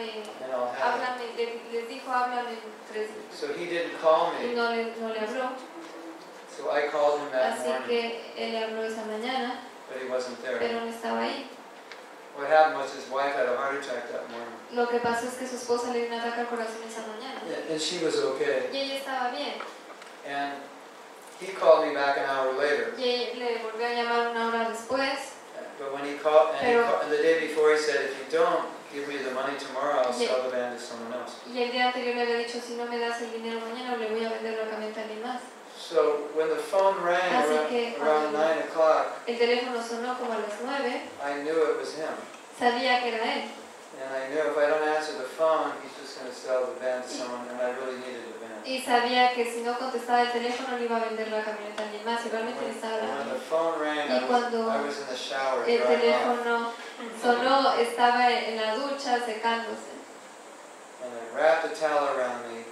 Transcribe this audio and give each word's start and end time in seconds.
háblame, 0.00 1.24
les 1.72 1.88
dijo, 1.88 2.10
háblame 2.10 2.56
tres. 2.90 3.10
So 3.32 3.48
he 3.52 3.66
didn't 3.66 4.00
call 4.00 4.32
me, 4.32 4.54
no 4.54 4.70
le, 4.70 4.94
no 5.00 5.08
le 5.08 5.20
habló, 5.20 5.50
so 6.56 6.70
I 6.70 6.88
called 6.88 7.20
him 7.20 7.30
that 7.32 7.58
así 7.58 7.68
morning, 7.68 7.88
que 7.88 8.20
él 8.36 8.52
le 8.52 8.64
habló 8.64 8.84
esa 8.84 9.02
mañana, 9.04 9.60
but 9.88 10.02
he 10.02 10.08
wasn't 10.08 10.40
there. 10.42 10.58
pero 10.58 10.80
no 10.80 10.86
estaba 10.90 11.20
ahí. 11.22 11.46
What 12.36 12.48
happened 12.48 12.78
was 12.78 12.92
his 12.92 13.08
wife 13.10 13.34
had 13.34 13.46
a 13.46 13.56
heart 13.56 13.76
attack 13.76 14.10
that 14.10 14.28
morning, 14.30 14.54
Lo 14.72 14.86
que 14.88 14.98
pasó 14.98 15.26
es 15.28 15.36
que 15.36 15.46
su 15.46 15.56
esposa 15.56 15.92
le 15.92 16.00
dio 16.00 16.08
un 16.08 16.14
ataque 16.20 16.40
al 16.40 16.46
corazón 16.46 16.82
esa 16.86 17.02
mañana. 17.06 17.40
and 17.46 17.70
and 17.70 17.80
she 17.80 18.04
was 18.04 18.16
okay. 18.18 18.68
Y 18.72 18.76
ella 18.78 18.94
estaba 18.98 19.30
bien. 19.30 19.54
And 20.26 20.54
he 21.40 21.52
called 21.52 21.86
me 21.86 21.94
back 21.94 22.16
an 22.18 22.24
hour 22.24 22.52
later. 22.54 22.94
Y 22.98 23.34
le 23.38 23.58
volvió 23.62 23.86
a 23.86 23.92
llamar 23.94 24.30
una 24.30 24.48
hora 24.48 24.68
después. 24.70 25.34
But 25.78 25.92
when 25.92 26.04
he 26.04 26.14
called, 26.18 26.54
and, 26.60 26.66
he 26.66 26.74
called, 26.82 27.02
and 27.04 27.12
the 27.12 27.18
day 27.22 27.46
before 27.46 27.72
he 27.72 27.78
said, 27.78 28.02
if 28.10 28.18
you 28.18 28.38
don't 28.38 28.64
give 28.94 29.08
me 29.08 29.18
the 29.18 29.34
money 29.34 29.58
tomorrow, 29.58 30.06
I'll 30.06 30.14
Yeah. 30.14 30.28
sell 30.30 30.42
the 30.46 30.50
van 30.56 30.72
to 30.72 30.78
someone 30.80 31.12
else. 31.12 31.34
Y 31.50 31.58
el 31.62 31.72
día 31.72 31.86
anterior 31.88 32.14
le 32.14 32.22
había 32.22 32.38
dicho, 32.38 32.60
si 32.60 32.74
no 32.76 32.86
me 32.86 32.98
das 32.98 33.20
el 33.22 33.32
dinero 33.32 33.58
mañana, 33.60 33.96
le 33.96 34.06
voy 34.08 34.24
a 34.24 34.30
vender 34.30 34.54
la 34.56 34.70
camioneta 34.70 35.00
a 35.00 35.02
alguien 35.04 35.22
más. 35.22 35.40
So 35.76 36.30
when 36.34 36.48
the 36.48 36.56
phone 36.62 36.96
rang 37.02 37.34
Así 37.34 37.50
around, 37.52 37.68
que 37.68 37.96
around 38.00 38.30
cuando- 38.32 38.38
nine 38.38 38.60
o'clock, 38.70 39.06
El 39.26 39.36
teléfono 39.38 39.82
sonó 39.82 40.16
como 40.16 40.32
a 40.32 40.38
las 40.38 40.54
nueve. 40.62 41.02
I 41.20 41.42
knew 41.42 41.58
it 41.58 41.76
was 41.78 41.94
him. 41.98 42.14
Sabía 42.58 43.02
que 43.02 43.08
era 43.08 43.34
él. 43.34 43.42
And 43.94 44.10
I 44.14 44.28
knew 44.30 44.42
if 44.50 44.56
I 44.56 44.66
don't 44.70 44.82
answer 44.88 45.14
the 45.18 45.28
phone, 45.38 45.72
he's 45.82 45.94
just 46.00 46.18
going 46.18 46.30
to 46.30 46.34
sell 46.34 46.66
the 46.66 46.78
van 46.84 47.02
to 47.02 47.08
someone, 47.08 47.46
and 47.50 47.60
I 47.60 47.70
really 47.78 47.98
needed 47.98 48.22
the 48.26 48.38
van. 48.38 48.62
Y 48.64 48.80
sabía 48.80 49.32
que 49.34 49.44
si 49.44 49.60
no 49.60 49.76
contestaba 49.78 50.22
el 50.22 50.32
teléfono, 50.32 50.78
le 50.78 50.84
iba 50.86 50.96
a 50.96 51.04
vender 51.04 51.28
la 51.30 51.44
camioneta 51.44 51.82
a 51.82 51.86
alguien 51.86 52.04
más. 52.04 52.24
Y 52.24 52.28
realmente 52.30 52.64
Y 52.64 54.20
cuando 54.26 54.72
El 55.66 55.82
teléfono 55.82 56.72
sonó, 57.24 57.72
estaba 57.74 58.30
en 58.30 58.56
la 58.56 58.74
ducha 58.76 59.18
secándose. 59.24 59.92
And 61.02 61.12
I 61.12 61.34
wrapped 61.36 61.64
a 61.66 61.74
towel 61.74 62.16
around 62.16 62.44
me, 62.52 62.64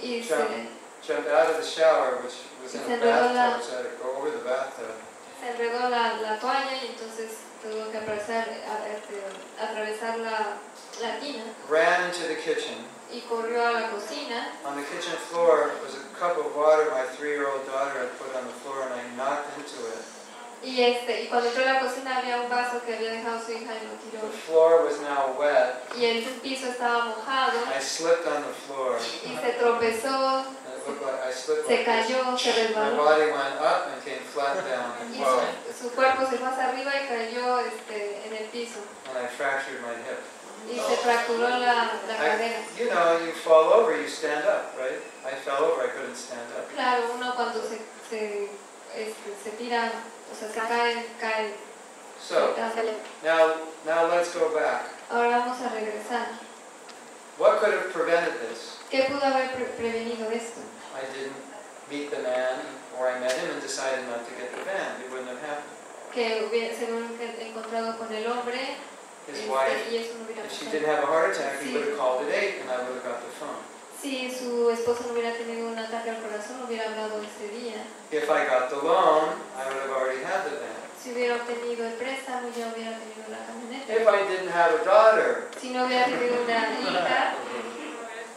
Y 0.00 0.22
Sure. 0.22 0.38
se, 0.46 0.68
jumped 1.06 1.28
out 1.30 1.50
of 1.50 1.56
the 1.56 1.64
shower, 1.66 2.18
which 2.22 2.34
was 2.62 2.74
in 2.74 2.80
a 2.80 2.84
enredó 2.96 3.34
la- 3.34 3.50
bathtub, 3.50 3.62
so 3.62 3.72
I 3.72 3.76
had 3.82 3.90
to 3.90 4.02
go 4.02 4.16
over 4.16 4.30
the 4.30 4.44
bathtub. 4.44 4.94
se 5.40 5.50
enredó 5.50 5.88
la, 5.90 6.20
la 6.20 6.38
toalla 6.38 6.72
y 6.82 6.86
entonces 6.94 7.30
tuvo 7.62 7.90
que 7.90 7.98
atravesar, 7.98 8.48
a- 8.48 8.88
este, 8.88 9.22
atravesar 9.60 10.18
la, 10.18 10.56
la 11.02 11.18
tina. 11.20 11.44
Ran 11.68 12.04
into 12.08 12.26
the 12.28 12.36
kitchen. 12.36 12.86
Y 13.12 13.20
corrió 13.28 13.64
a 13.66 13.72
la 13.72 13.90
cocina. 13.90 14.48
On 14.66 14.74
the 14.76 14.82
kitchen 14.88 15.14
floor 15.30 15.70
was 15.84 15.94
a 15.94 16.02
cup 16.18 16.36
of 16.38 16.56
water 16.56 16.90
my 16.90 17.04
three-year-old 17.16 17.64
daughter 17.66 17.98
had 18.00 18.18
put 18.18 18.34
on 18.34 18.44
the 18.46 18.52
floor, 18.64 18.82
and 18.82 18.94
I 18.94 19.04
knocked 19.16 19.56
into 19.58 19.86
it. 19.86 20.02
Y, 20.64 20.82
este, 20.82 21.22
y 21.22 21.26
cuando 21.28 21.48
entró 21.48 21.62
a 21.62 21.72
la 21.74 21.80
cocina 21.80 22.18
había 22.18 22.40
un 22.40 22.48
vaso 22.48 22.80
que 22.84 22.94
había 22.96 23.12
dejado 23.12 23.38
su 23.44 23.52
hija 23.52 23.72
y 23.74 23.84
lo 23.84 23.92
The 23.92 24.10
tiró. 24.10 24.32
floor 24.46 24.84
was 24.84 24.98
now 25.00 25.34
wet. 25.38 25.74
Y 25.96 26.04
el 26.06 26.24
piso 26.40 26.68
estaba 26.68 27.04
mojado 27.04 27.52
I 27.76 27.82
slipped 27.82 28.26
on 28.26 28.42
the 28.42 28.54
floor. 28.66 28.96
y 28.98 29.36
se 29.36 29.52
tropezó, 29.58 30.44
like 30.86 31.32
se 31.66 31.84
cayó, 31.84 32.36
se 32.38 32.48
My 32.50 32.56
resbaló. 32.66 32.96
body 33.04 33.24
went 33.30 33.60
up 33.60 33.88
and 33.92 34.04
came 34.04 34.20
flat 34.32 34.56
down. 34.64 34.92
Y 35.12 35.18
su, 35.72 35.88
su 35.88 35.94
cuerpo 35.94 36.24
se 36.30 36.36
fue 36.38 36.48
hacia 36.48 36.68
arriba 36.68 36.92
y 37.02 37.08
cayó 37.08 37.58
este, 37.60 38.26
en 38.26 38.32
el 38.36 38.44
piso. 38.48 38.80
And 39.08 39.18
I 39.24 39.28
fractured 39.28 39.80
my 39.82 39.92
hip. 40.08 40.18
Y 40.70 40.76
se 40.80 40.96
fracturó 40.96 41.46
la, 41.48 41.58
la 41.58 42.16
cadera. 42.16 42.58
I, 42.58 42.80
you 42.80 42.88
know, 42.88 43.18
you 43.20 43.32
fall 43.32 43.70
over, 43.72 43.94
you 44.00 44.08
stand 44.08 44.44
up, 44.46 44.72
right? 44.78 44.96
I 45.26 45.34
fell 45.44 45.62
over, 45.62 45.84
I 45.84 45.88
couldn't 45.90 46.16
stand 46.16 46.48
up. 46.56 46.72
Claro, 46.74 47.04
uno 47.14 47.34
cuando 47.34 47.60
se, 47.62 47.80
se, 48.08 48.48
este, 48.96 49.34
se 49.44 49.50
tira, 49.58 49.92
o 50.34 50.36
sea, 50.36 50.48
se 50.50 50.60
cae, 50.60 51.06
cae. 51.20 51.54
So, 52.20 52.54
now, 53.22 53.54
now 53.86 54.08
let's 54.08 54.34
go 54.34 54.50
back. 54.54 54.90
Ahora 55.10 55.38
vamos 55.38 55.60
a 55.60 55.68
regresar. 55.68 56.26
What 57.38 57.60
could 57.60 57.74
have 57.74 57.92
prevented 57.92 58.34
this? 58.48 58.78
¿Qué 58.90 59.04
pudo 59.04 59.22
haber 59.22 59.52
pre- 59.54 59.74
prevenido 59.76 60.30
esto? 60.30 60.60
I 60.94 61.02
didn't 61.12 61.36
meet 61.90 62.10
the 62.10 62.22
man, 62.22 62.60
or 62.98 63.08
I 63.10 63.18
met 63.20 63.32
him 63.32 63.50
and 63.50 63.60
decided 63.60 64.06
not 64.08 64.26
to 64.26 64.32
get 64.34 64.50
the 64.56 64.64
van. 64.64 65.00
It 65.02 65.10
wouldn't 65.10 65.28
have 65.28 65.40
happened. 65.40 65.70
Que 66.12 66.46
hubiera, 66.46 66.74
se 66.74 66.86
hubiera 66.86 67.34
encontrado 67.40 67.98
con 67.98 68.12
el 68.12 68.24
hombre 68.30 68.76
His 69.26 69.48
wife, 69.48 69.90
y 69.90 69.96
eso 69.96 70.14
no 70.18 70.24
hubiera 70.26 70.44
if 70.44 70.52
she 70.52 70.66
didn't 70.66 70.86
have 70.86 71.02
a 71.02 71.06
heart 71.06 71.34
attack, 71.34 71.60
he 71.62 71.72
would 71.72 71.88
have 71.88 71.98
called 71.98 72.22
at 72.22 72.30
8 72.32 72.60
and 72.60 72.70
I 72.70 72.76
would 72.84 72.94
have 72.94 73.04
got 73.04 73.20
the 73.24 73.32
phone. 73.40 73.73
Si 74.04 74.30
su 74.30 74.68
esposo 74.68 75.04
no 75.06 75.14
hubiera 75.14 75.32
tenido 75.32 75.66
un 75.66 75.78
ataque 75.78 76.10
al 76.10 76.20
corazón, 76.20 76.60
no 76.60 76.66
hubiera 76.66 76.90
hablado 76.90 77.22
ese 77.24 77.48
día. 77.48 77.80
If 78.12 78.24
I 78.28 78.44
got 78.44 78.68
the 78.68 78.76
loan, 78.76 79.32
I 79.56 79.64
would 79.64 79.80
have 79.80 79.96
already 79.96 80.20
had 80.20 80.44
the 80.44 80.60
van. 80.60 80.76
Si 81.02 81.12
hubiera 81.12 81.36
obtenido 81.36 81.86
el 81.86 81.94
préstamo, 81.94 82.52
ya 82.54 82.68
hubiera 82.68 82.98
tenido 83.00 83.24
la 83.32 83.40
camioneta. 83.48 83.88
If 83.88 84.04
I 84.06 84.28
didn't 84.28 84.52
have 84.52 84.74
a 84.76 84.84
daughter, 84.84 85.48
Si 85.58 85.70
no 85.70 85.86
hubiera 85.86 86.04
tenido 86.04 86.36
una 86.36 86.68
hija, 86.84 87.32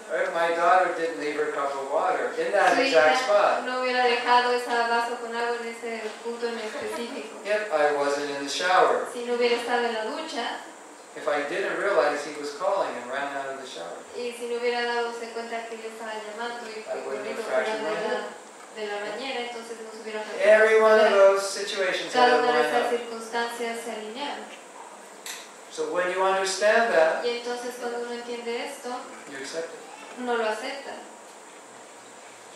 right, 0.08 0.32
my 0.34 0.56
daughter 0.56 0.96
didn't 0.96 1.20
leave 1.20 1.36
her 1.36 1.52
cup 1.52 1.76
of 1.76 1.92
water 1.92 2.32
in 2.40 2.54
that 2.54 2.80
exact 2.80 2.88
hija 2.88 3.28
spot. 3.28 3.66
no 3.66 3.82
hubiera 3.82 4.06
dejado 4.06 4.54
ese 4.54 4.70
vaso 4.72 5.20
con 5.20 5.36
agua 5.36 5.58
en 5.60 5.68
ese 5.68 6.00
punto 6.24 6.48
en 6.48 6.60
específico. 6.60 7.44
If 7.44 7.68
I 7.76 7.92
wasn't 7.92 8.32
in 8.32 8.40
the 8.40 8.50
shower. 8.50 9.04
Si 9.12 9.26
no 9.26 9.34
hubiera 9.36 9.58
estado 9.58 9.84
en 9.84 9.94
la 9.94 10.06
ducha 10.06 10.64
If 11.18 11.28
I 11.28 11.42
didn't 11.50 11.78
realize 11.82 12.24
he 12.24 12.38
was 12.40 12.54
calling 12.62 12.94
and 12.94 13.10
ran 13.12 13.34
out 13.36 13.50
of 13.50 13.58
the 13.60 13.68
shower. 13.68 13.98
y 14.16 14.32
si 14.38 14.46
no 14.48 14.60
hubiera 14.62 14.84
dado 14.86 15.12
cuenta 15.34 15.66
que 15.68 15.78
yo 15.82 15.90
estaba 15.90 16.14
llamando 16.14 16.62
y 16.70 16.84
fue 16.86 17.04
corriendo 17.04 17.42
fuera 17.42 17.66
de 17.66 17.82
la, 17.82 18.22
de 18.78 18.86
la 18.86 18.98
bañera, 19.10 19.40
entonces 19.50 19.78
no 19.82 19.90
se 19.92 20.02
hubiera 20.04 20.22
Every 20.44 20.80
one 20.80 21.00
of 21.02 21.12
those 21.12 21.42
situations 21.50 22.14
had 22.14 22.30
Cada 22.30 22.38
una 22.40 22.52
de 22.52 22.54
line 22.54 22.70
esas 22.70 22.84
up. 22.86 22.90
circunstancias 23.00 23.80
se 23.84 23.92
alinearon. 23.92 24.46
So 25.72 25.92
when 25.94 26.10
you 26.12 26.22
understand 26.24 26.94
that, 26.94 27.26
Y 27.26 27.30
entonces 27.42 27.76
cuando 27.80 28.00
uno 28.02 28.14
entiende 28.14 28.66
esto, 28.66 28.90
you 29.32 29.38
accept 29.38 29.74
it. 29.74 29.80
uno 30.22 30.38
lo 30.38 30.46
acepta. 30.50 30.94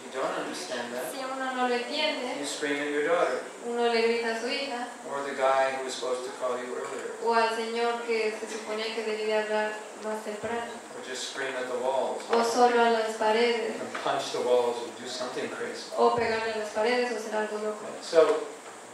You 0.06 0.12
don't 0.20 0.36
understand 0.44 0.94
that, 0.94 1.12
Si 1.12 1.20
uno 1.24 1.54
no 1.56 1.68
lo 1.68 1.76
entiende, 1.76 2.40
you 2.40 2.46
scream 2.46 2.82
at 2.82 2.90
your 2.92 3.08
daughter. 3.08 3.40
uno 3.66 3.88
le 3.88 4.02
grita 4.02 4.36
a 4.36 4.40
su 4.40 4.48
hija. 4.48 4.88
Or 5.10 5.24
the 5.24 5.36
guy 5.36 5.76
who 5.78 5.86
was 5.86 5.94
supposed 5.94 6.26
to 6.26 6.32
call 6.40 6.58
you 6.58 6.76
earlier, 6.76 7.16
o 7.24 7.34
al 7.34 7.50
señor 7.56 8.02
que 8.06 8.34
se 8.40 8.48
suponía 8.48 8.94
que 8.96 9.04
debía 9.04 9.44
hablar 9.44 9.72
más 10.04 10.24
temprano, 10.26 10.72
or 10.98 11.04
just 11.08 11.32
scream 11.32 11.54
at 11.56 11.68
the 11.72 11.78
walls. 11.80 12.24
O 12.32 12.44
solo 12.44 12.76
a 12.82 12.90
las 12.92 13.16
paredes, 13.18 13.80
and 13.80 13.94
punch 14.04 14.32
the 14.34 14.42
walls 14.42 14.78
or 14.84 14.90
do 15.02 15.08
something 15.08 15.48
crazy. 15.50 15.92
o 15.98 16.16
pegarle 16.16 16.54
a 16.54 16.58
las 16.58 16.70
paredes 16.70 17.12
o 17.12 17.16
hacer 17.18 17.36
algo 17.36 17.58
loco. 17.60 17.86
So 18.02 18.44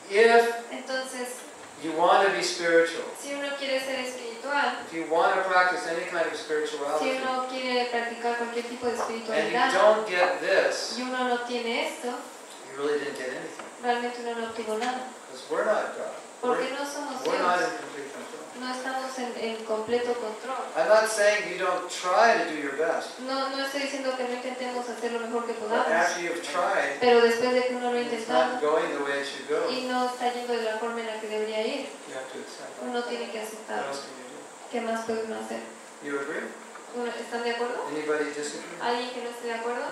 if 0.10 0.46
Entonces, 0.72 1.42
you 1.84 1.92
want 1.94 2.28
to 2.28 2.34
be 2.34 2.42
spiritual, 2.44 3.06
si 3.18 3.34
uno 3.34 3.50
quiere 3.58 3.80
ser 3.80 4.00
espiritual, 4.00 4.82
if 4.86 4.94
you 4.94 5.06
want 5.12 5.36
to 5.36 5.42
practice 5.50 5.86
any 5.88 6.06
kind 6.10 6.26
of 6.26 6.36
si 6.36 6.44
spirituality, 6.44 7.18
uno 7.22 7.48
quiere 7.48 7.86
practicar 7.92 8.38
cualquier 8.38 8.66
tipo 8.66 8.86
de 8.88 8.94
and 8.94 9.00
you 9.00 9.16
espiritualidad 9.18 9.74
don't 9.74 10.08
get 10.10 10.40
this, 10.42 10.96
y 10.98 11.04
uno 11.04 11.28
no 11.28 11.38
tiene 11.46 11.88
esto, 11.88 12.10
you 12.10 12.82
really 12.82 13.00
didn't 13.00 13.18
get 13.18 13.30
anything. 13.30 13.66
realmente 13.84 14.22
uno 14.22 14.36
no 14.42 14.48
obtuvo 14.48 14.78
nada. 14.80 15.02
Because 15.30 15.46
we're 15.52 15.66
not 15.66 15.96
God. 15.98 16.14
Porque 16.42 16.70
We're, 16.70 16.78
no 16.78 16.86
somos 16.86 17.26
we're 17.26 17.42
not 17.42 17.58
Dios, 17.60 17.72
in 17.72 17.78
complete 17.78 18.10
control. 18.14 18.37
No 18.60 18.74
estamos 18.74 19.18
en, 19.20 19.34
en 19.38 19.64
completo 19.66 20.14
control. 20.14 20.66
I'm 20.76 20.88
not 20.90 21.08
saying 21.08 21.50
you 21.52 21.58
don't 21.64 21.88
try 21.90 22.38
to 22.38 22.46
do 22.50 22.58
your 22.58 22.76
best. 22.78 23.20
No, 23.20 23.50
no 23.50 23.66
estoy 23.66 23.82
diciendo 23.82 24.16
que 24.18 24.24
no 24.24 24.34
intentemos 24.34 24.88
hacer 24.90 25.12
lo 25.14 25.20
mejor 25.20 25.46
que 25.46 25.54
But 25.54 25.70
podamos, 25.70 25.88
after 25.92 26.22
you've 26.24 26.42
tried, 26.42 27.00
pero 27.00 27.22
después 27.22 27.54
de 27.54 27.68
que 27.68 27.76
uno 27.76 27.92
lo 27.92 27.98
ha 27.98 28.02
it's 28.02 28.28
not 28.28 28.54
intentado 28.56 28.62
going 28.62 28.90
the 28.98 29.04
way 29.04 29.22
it 29.22 29.28
should 29.28 29.48
go. 29.50 29.70
y 29.70 29.82
no 29.86 30.06
está 30.10 30.34
yendo 30.34 30.54
de 30.54 30.64
la 30.64 30.78
forma 30.80 31.00
en 31.02 31.08
la 31.08 31.20
que 31.22 31.28
debería 31.28 31.62
ir, 31.68 31.90
You 32.10 32.16
have 32.18 32.28
to 32.34 32.40
accept 32.40 32.74
it. 32.78 32.84
uno 32.90 33.04
tiene 33.04 33.32
que 33.32 33.38
What 33.40 33.48
aceptar. 33.48 33.86
else 33.86 34.02
can 34.02 34.18
you 34.18 34.28
do? 34.34 34.40
¿Qué 34.72 34.82
más 34.82 35.06
puede 35.06 35.24
uno 35.24 35.36
hacer? 35.40 35.62
You 36.04 36.20
agree? 36.20 36.48
¿Uno- 36.96 37.12
¿Están 37.12 37.44
de 37.44 37.52
acuerdo? 37.52 37.86
Anybody 37.90 38.26
disagree? 38.34 38.82
¿Alguien 38.82 39.10
que 39.12 39.22
no 39.24 39.30
esté 39.30 39.48
de 39.48 39.54
acuerdo? 39.54 39.86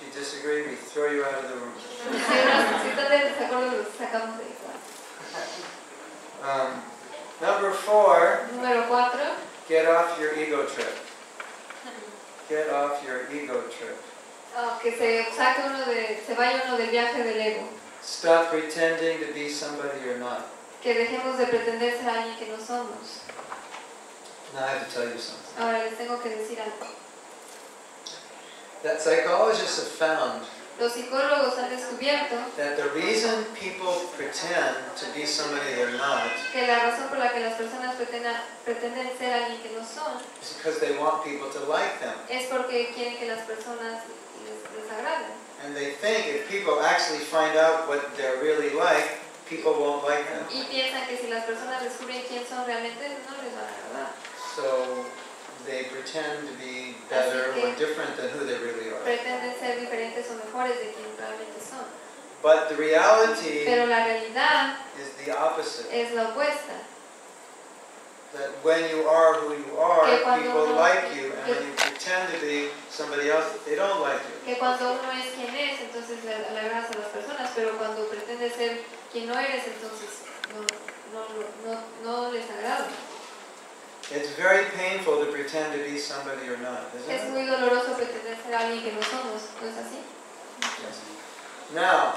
If 0.00 0.06
you 0.06 0.18
disagree, 0.18 0.62
we 0.62 0.76
throw 0.76 1.12
you 1.12 1.22
out 1.24 1.34
of 1.34 1.48
the 1.48 1.54
room. 1.60 1.74
Si, 1.76 2.08
uno- 2.08 2.82
si 2.82 2.88
están 2.88 3.08
de 3.10 3.18
desacuerdo, 3.30 3.70
los 3.76 3.86
sacamos 3.98 4.38
de 4.38 4.44
ahí. 4.44 4.56
Um, 6.40 6.80
number 7.40 7.72
four, 7.72 8.46
Número 8.54 8.86
cuatro, 8.88 9.36
get 9.68 9.86
off 9.86 10.18
your 10.20 10.34
ego 10.38 10.66
trip. 10.66 10.94
Get 12.48 12.68
off 12.70 13.04
your 13.06 13.30
ego 13.32 13.62
trip. 13.70 13.96
Ah, 14.56 14.78
que 14.82 14.90
se 14.90 15.24
saque 15.36 15.62
uno 15.66 15.84
de, 15.84 16.20
se 16.26 16.34
vaya 16.34 16.62
uno 16.66 16.76
del 16.76 16.90
viaje 16.90 17.22
del 17.22 17.40
ego. 17.40 17.68
Stop 18.02 18.50
pretending 18.50 19.20
to 19.20 19.32
be 19.32 19.48
somebody 19.48 20.00
you're 20.04 20.18
not. 20.18 20.46
Que 20.82 20.94
dejemos 20.94 21.38
de 21.38 21.46
pretender 21.46 21.92
ser 21.98 22.08
alguien 22.08 22.36
que 22.38 22.48
no 22.48 22.56
somos. 22.56 23.20
Now 24.54 24.64
I 24.64 24.70
have 24.70 24.88
to 24.88 24.94
tell 24.94 25.08
you 25.08 25.18
something. 25.18 25.62
Ahora 25.62 25.84
les 25.84 25.96
tengo 25.96 26.20
que 26.20 26.30
decir 26.30 26.58
algo. 26.58 26.86
That 28.82 29.00
psychologists 29.00 29.78
have 29.78 29.88
found 29.88 30.42
Los 30.80 30.92
psicólogos 30.94 31.58
han 31.58 31.68
descubierto 31.68 32.36
that 32.56 32.76
the 32.76 32.88
reason 32.96 33.44
people 33.54 34.08
pretend 34.16 34.76
to 34.96 35.06
be 35.14 35.26
somebody 35.26 35.74
they're 35.76 35.92
not 35.98 36.30
que 36.52 36.66
la 36.66 36.78
razón 36.88 37.08
por 37.10 37.18
la 37.18 37.30
que 37.32 37.40
las 37.40 37.54
personas 37.54 37.94
pretenda- 37.96 38.42
pretenden 38.64 39.12
ser 39.18 39.32
alguien 39.34 39.60
que 39.60 39.70
no 39.76 39.84
son 39.84 40.16
is 40.40 40.56
because 40.56 40.80
they 40.80 40.96
want 40.96 41.22
people 41.22 41.48
to 41.52 41.60
like 41.68 42.00
them. 42.00 42.16
es 42.30 42.46
porque 42.48 42.92
quieren 42.94 43.18
que 43.18 43.26
las 43.28 43.44
personas 43.46 44.04
les, 44.42 44.56
les 44.72 44.90
agraden. 44.90 45.36
And 45.62 45.76
they 45.76 45.92
think 46.00 46.26
if 46.26 46.48
people 46.48 46.80
actually 46.80 47.20
find 47.20 47.54
out 47.58 47.86
what 47.86 48.16
they're 48.16 48.40
really 48.40 48.70
like, 48.72 49.20
people 49.46 49.72
won't 49.76 50.02
like 50.08 50.24
them. 50.32 50.48
Y 50.48 50.64
piensan 50.72 51.06
que 51.06 51.18
si 51.18 51.28
las 51.28 51.44
personas 51.44 51.82
descubren 51.84 52.22
quién 52.26 52.46
son 52.48 52.64
realmente, 52.64 53.04
no 53.28 53.36
les 53.44 53.52
van 53.52 53.68
a 53.68 53.76
agradar. 53.76 54.08
So 54.56 55.04
they 55.66 55.84
pretend 55.84 56.46
to 56.48 56.54
be 56.58 56.96
better 57.08 57.52
or 57.52 57.74
different 57.76 58.16
than 58.16 58.30
who 58.30 58.44
they 58.46 58.58
really 58.58 58.90
are. 58.90 59.00
pretenden 59.04 59.54
ser 59.58 59.78
diferentes 59.80 60.26
o 60.30 60.34
mejores 60.34 60.76
de 60.78 60.92
quien 60.92 61.08
realmente 61.18 61.60
son. 61.60 61.84
But 62.42 62.68
the 62.70 62.76
reality 62.76 63.64
Pero 63.66 63.86
la 63.86 64.04
realidad 64.06 64.76
is 64.98 65.12
the 65.24 65.32
opposite. 65.36 65.86
es 65.92 66.12
la 66.12 66.30
opuesta. 66.32 66.88
That 68.32 68.48
when 68.62 68.88
you 68.88 69.08
are 69.08 69.34
who 69.42 69.54
you 69.58 69.76
are, 69.76 70.06
people 70.38 70.70
uno- 70.70 70.78
like 70.78 71.10
you, 71.18 71.32
and 71.34 71.50
when 71.50 71.66
you 71.66 71.72
pretend 71.74 72.30
to 72.32 72.38
be 72.40 72.70
somebody 72.88 73.28
else, 73.28 73.58
they 73.66 73.74
don't 73.74 74.00
like 74.00 74.22
you. 74.22 74.38
Que 74.46 74.54
cuando 74.56 74.92
uno 74.92 75.10
es 75.10 75.34
quien 75.34 75.50
es, 75.52 75.80
entonces 75.82 76.22
le 76.24 76.38
le 76.38 76.60
agradas 76.60 76.94
a 76.94 76.98
las 76.98 77.08
personas, 77.10 77.50
pero 77.56 77.76
cuando 77.76 78.06
pretendes 78.06 78.54
ser 78.54 78.82
quien 79.10 79.26
no 79.26 79.34
eres, 79.34 79.66
entonces 79.66 80.22
no, 80.54 80.62
no, 81.12 81.26
no, 81.66 81.82
no 82.04 82.30
les 82.32 82.48
agrada. 82.48 82.86
It's 84.12 84.30
very 84.36 84.64
painful 84.76 85.24
to 85.24 85.30
pretend 85.30 85.72
to 85.72 85.78
be 85.84 85.96
somebody 85.98 86.48
or 86.48 86.56
not, 86.58 86.90
isn't 86.96 87.10
Es 87.10 87.22
it? 87.24 87.30
muy 87.30 87.46
doloroso 87.46 87.94
pretender 87.96 88.36
ser 88.42 88.54
alguien 88.54 88.82
que 88.82 88.92
no 88.92 89.02
somos, 89.02 89.42
¿no 89.62 89.68
es 89.68 89.76
así? 89.78 89.98
Now, 91.74 92.14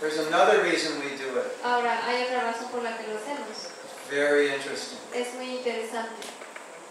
there's 0.00 0.18
another 0.28 0.62
reason 0.62 1.00
we 1.00 1.16
do 1.16 1.36
it. 1.38 1.50
Ahora, 1.64 1.98
hay 2.06 2.22
otra 2.24 2.52
razón 2.52 2.68
por 2.70 2.82
la 2.82 2.96
que 2.96 3.08
lo 3.08 3.18
hacemos. 3.18 3.70
Very 4.08 4.54
interesting. 4.54 4.98
Es 5.12 5.34
muy 5.34 5.56
interesante. 5.58 6.22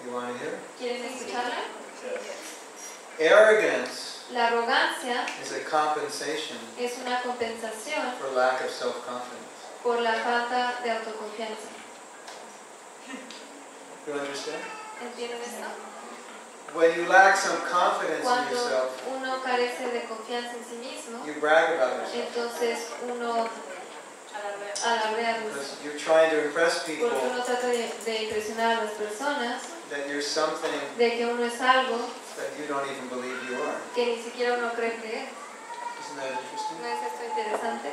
You 0.05 0.11
want 0.13 0.33
to 0.33 0.43
hear? 0.43 0.59
¿Quieren 0.77 1.05
escucharla? 1.05 1.55
Arrogance 3.19 4.25
La 4.31 4.47
arrogancia 4.47 5.25
is 5.41 5.51
a 5.53 5.61
compensation 5.63 6.57
es 6.77 6.97
una 6.99 7.21
compensación 7.23 8.13
for 8.19 8.29
lack 8.35 8.61
of 8.61 8.69
self-confidence. 8.69 9.47
por 9.81 10.01
la 10.01 10.13
falta 10.13 10.81
de 10.83 10.91
autoconfianza. 10.91 11.69
You 14.07 14.13
understand? 14.13 14.63
¿Entienden 15.03 15.41
esto? 15.41 15.67
When 16.73 16.93
you 16.95 17.07
lack 17.07 17.35
some 17.37 17.57
confidence 17.69 18.23
in 18.23 18.51
yourself, 18.51 18.91
uno 19.07 19.39
carece 19.43 19.91
de 19.91 20.01
confianza 20.07 20.55
en 20.55 20.63
sí 20.63 20.77
mismo, 20.77 21.25
you 21.25 21.33
brag 21.39 21.75
about 21.75 21.99
yourself. 21.99 22.27
entonces 22.27 22.77
uno 23.03 23.49
Because 24.37 25.77
you're 25.83 25.97
trying 25.97 26.29
to 26.29 26.45
impress 26.45 26.83
people 26.85 27.09
Porque 27.09 27.25
uno 27.25 27.43
trata 27.43 27.67
de, 27.67 27.89
de 28.05 28.23
impresionar 28.23 28.77
a 28.79 28.83
las 28.85 28.93
personas 28.93 29.61
that 29.89 30.07
you're 30.07 30.21
something 30.21 30.71
de 30.97 31.17
que 31.17 31.25
uno 31.25 31.43
es 31.43 31.59
algo 31.59 31.97
that 32.37 32.51
you 32.59 32.67
don't 32.67 32.85
even 32.89 33.09
believe 33.09 33.37
you 33.49 33.55
are. 33.63 33.75
que 33.95 34.05
ni 34.05 34.21
siquiera 34.21 34.53
uno 34.57 34.69
cree 34.73 34.91
que 35.01 35.23
es. 35.23 35.29
Isn't 35.99 36.17
that 36.17 36.31
interesting? 36.31 36.77
¿No 36.81 36.87
es 36.87 37.01
esto 37.11 37.23
interesante? 37.25 37.89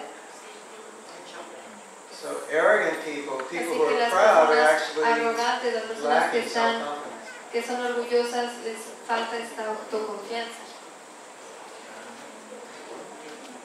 So 2.21 2.29
arrogant 2.51 3.05
people, 3.05 3.39
people 3.51 3.75
Así 3.75 3.77
who 3.77 3.85
are 3.85 4.11
proud, 4.11 4.51
are 4.51 4.61
actually 4.61 5.05
que 5.05 6.09
lacking 6.09 6.43
están, 6.43 6.79
self-confidence. 6.79 7.51
que 7.53 7.63
son 7.63 7.81
orgullosas, 7.85 8.51
les 8.65 8.79
falta 9.07 9.37
esta 9.39 9.67
autoconfianza. 9.69 10.63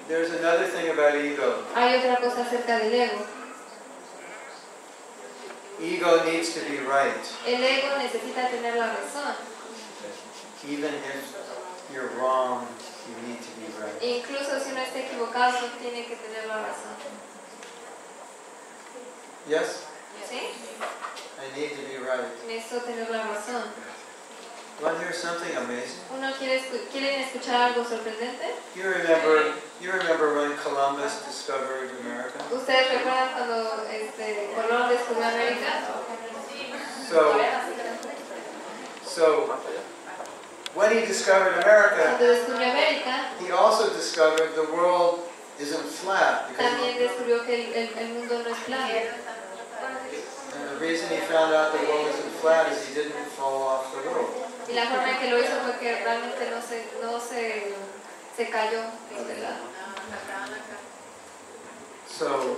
There's 0.07 0.31
another 0.31 0.65
thing 0.65 0.89
about 0.89 1.15
ego. 1.15 1.63
Hay 1.75 1.99
otra 1.99 2.17
cosa 2.17 2.41
acerca 2.41 2.79
del 2.79 2.93
ego. 2.93 3.25
Ego 5.79 6.23
needs 6.25 6.53
to 6.55 6.61
be 6.61 6.79
right, 6.79 7.23
El 7.45 7.63
ego 7.63 7.95
necesita 7.97 8.49
tener 8.49 8.75
la 8.75 8.87
razón. 8.87 9.35
even 10.67 10.93
if 10.93 11.93
you're 11.93 12.09
wrong. 12.19 12.67
You 13.07 13.15
need 13.27 13.41
to 13.41 13.51
be 13.61 13.67
right. 13.81 14.01
Incluso 14.01 14.59
si 14.59 14.71
uno 14.71 14.81
está 14.81 14.99
equivocado, 14.99 15.57
tiene 15.81 16.05
que 16.05 16.15
tener 16.17 16.45
la 16.47 16.57
razón. 16.57 16.93
Yes, 19.49 19.83
¿Sí? 20.29 20.37
I 21.41 21.59
need 21.59 21.71
to 21.71 21.81
be 21.89 21.97
right. 21.97 22.21
Necesito 22.47 22.81
tener 22.85 23.09
la 23.09 23.23
razón. 23.23 23.63
Want 24.81 24.97
to 24.97 25.03
hear 25.03 25.13
something 25.13 25.51
amazing? 25.57 25.99
¿Uno 26.15 26.31
quiere 26.37 26.61
escu- 26.61 26.87
¿Quieren 26.91 27.21
escuchar 27.21 27.73
algo 27.73 27.83
sorprendente? 27.83 28.55
You 28.75 28.83
remember, 28.83 29.53
you 29.81 29.91
remember 29.91 30.35
when 30.37 30.55
Columbus 30.63 31.25
discovered 31.27 31.89
America? 31.99 32.39
¿Ustedes 32.51 32.89
recuerdan 32.93 33.33
cuando 33.33 33.83
este, 33.91 34.53
Colón 34.55 34.89
descubrió 34.89 35.25
América? 35.27 35.83
So, 37.09 37.33
so 39.03 39.55
when 40.75 40.91
he 40.95 41.05
discovered 41.05 41.57
America, 41.63 42.15
América, 42.55 43.31
he 43.41 43.51
also 43.51 43.89
discovered 43.93 44.53
the 44.55 44.71
world 44.71 45.21
isn't 45.59 45.83
flat 45.83 46.47
también 46.55 46.97
descubrió 46.99 47.45
que 47.45 47.73
el- 47.73 47.97
el 47.97 48.07
mundo 48.13 48.39
no 48.43 48.49
es 48.49 48.57
plano. 48.63 48.87
Reason 50.79 51.09
he 51.09 51.17
found 51.27 51.53
out 51.53 51.73
the 51.73 51.79
world 51.87 52.07
isn't 52.07 52.31
flat 52.41 52.71
is 52.71 52.87
he 52.87 52.93
didn't 52.93 53.13
fall 53.35 53.63
off 53.63 53.93
the 53.93 54.09
world. 54.09 54.29
Y 54.67 54.73
la 54.73 54.85
forma 54.85 55.09
en 55.09 55.19
que 55.19 55.29
lo 55.29 55.37
hizo 55.39 55.55
fue 55.63 55.79
que 55.79 56.03
realmente 56.03 56.49
no 56.49 56.61
se, 56.61 56.85
no 57.01 57.19
se, 57.19 57.73
se 58.35 58.45
cayó. 58.49 58.83
So 62.07 62.57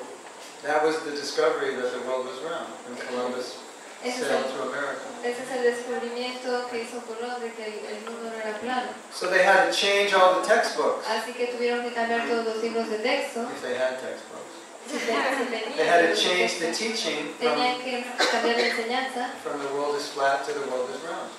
that 0.64 0.84
was 0.84 1.00
the 1.04 1.12
discovery 1.12 1.76
that 1.76 1.92
the 1.94 2.00
world 2.08 2.26
was 2.26 2.40
round 2.44 2.68
when 2.86 2.98
Columbus 3.08 3.60
sailed 4.04 4.46
through 4.48 4.70
America. 4.74 5.02
ese 5.24 5.44
es 5.44 5.52
el 5.52 5.64
descubrimiento 5.64 6.68
que 6.70 6.82
hizo 6.82 7.00
Colón 7.06 7.40
de 7.40 7.52
que 7.54 7.66
el, 7.66 7.86
el 7.86 8.02
mundo 8.06 8.32
no 8.32 8.38
era 8.42 8.58
plano. 8.60 8.90
So 9.12 9.30
they 9.30 9.44
had 9.44 9.70
to 9.70 9.72
change 9.72 10.14
all 10.14 10.42
the 10.42 10.48
textbooks 10.48 11.06
Así 11.08 11.34
que 11.34 11.48
tuvieron 11.48 11.84
que 11.84 11.94
cambiar 11.94 12.22
mm-hmm. 12.22 12.30
todos 12.30 12.46
los 12.46 12.64
libros 12.64 12.90
de 12.90 12.98
texto. 13.00 13.44
if 13.44 13.62
they 13.62 13.76
had 13.76 14.00
textbooks. 14.00 14.31
They 14.90 15.86
had 15.88 16.02
to 16.10 16.16
change 16.16 16.60
the 16.60 16.72
teaching 16.74 17.34
from, 17.40 17.58
the 19.60 19.74
world 19.74 19.96
is 19.96 20.08
flat 20.10 20.46
to 20.46 20.54
the 20.54 20.66
world 20.72 20.90
is 20.90 21.02
round. 21.02 21.30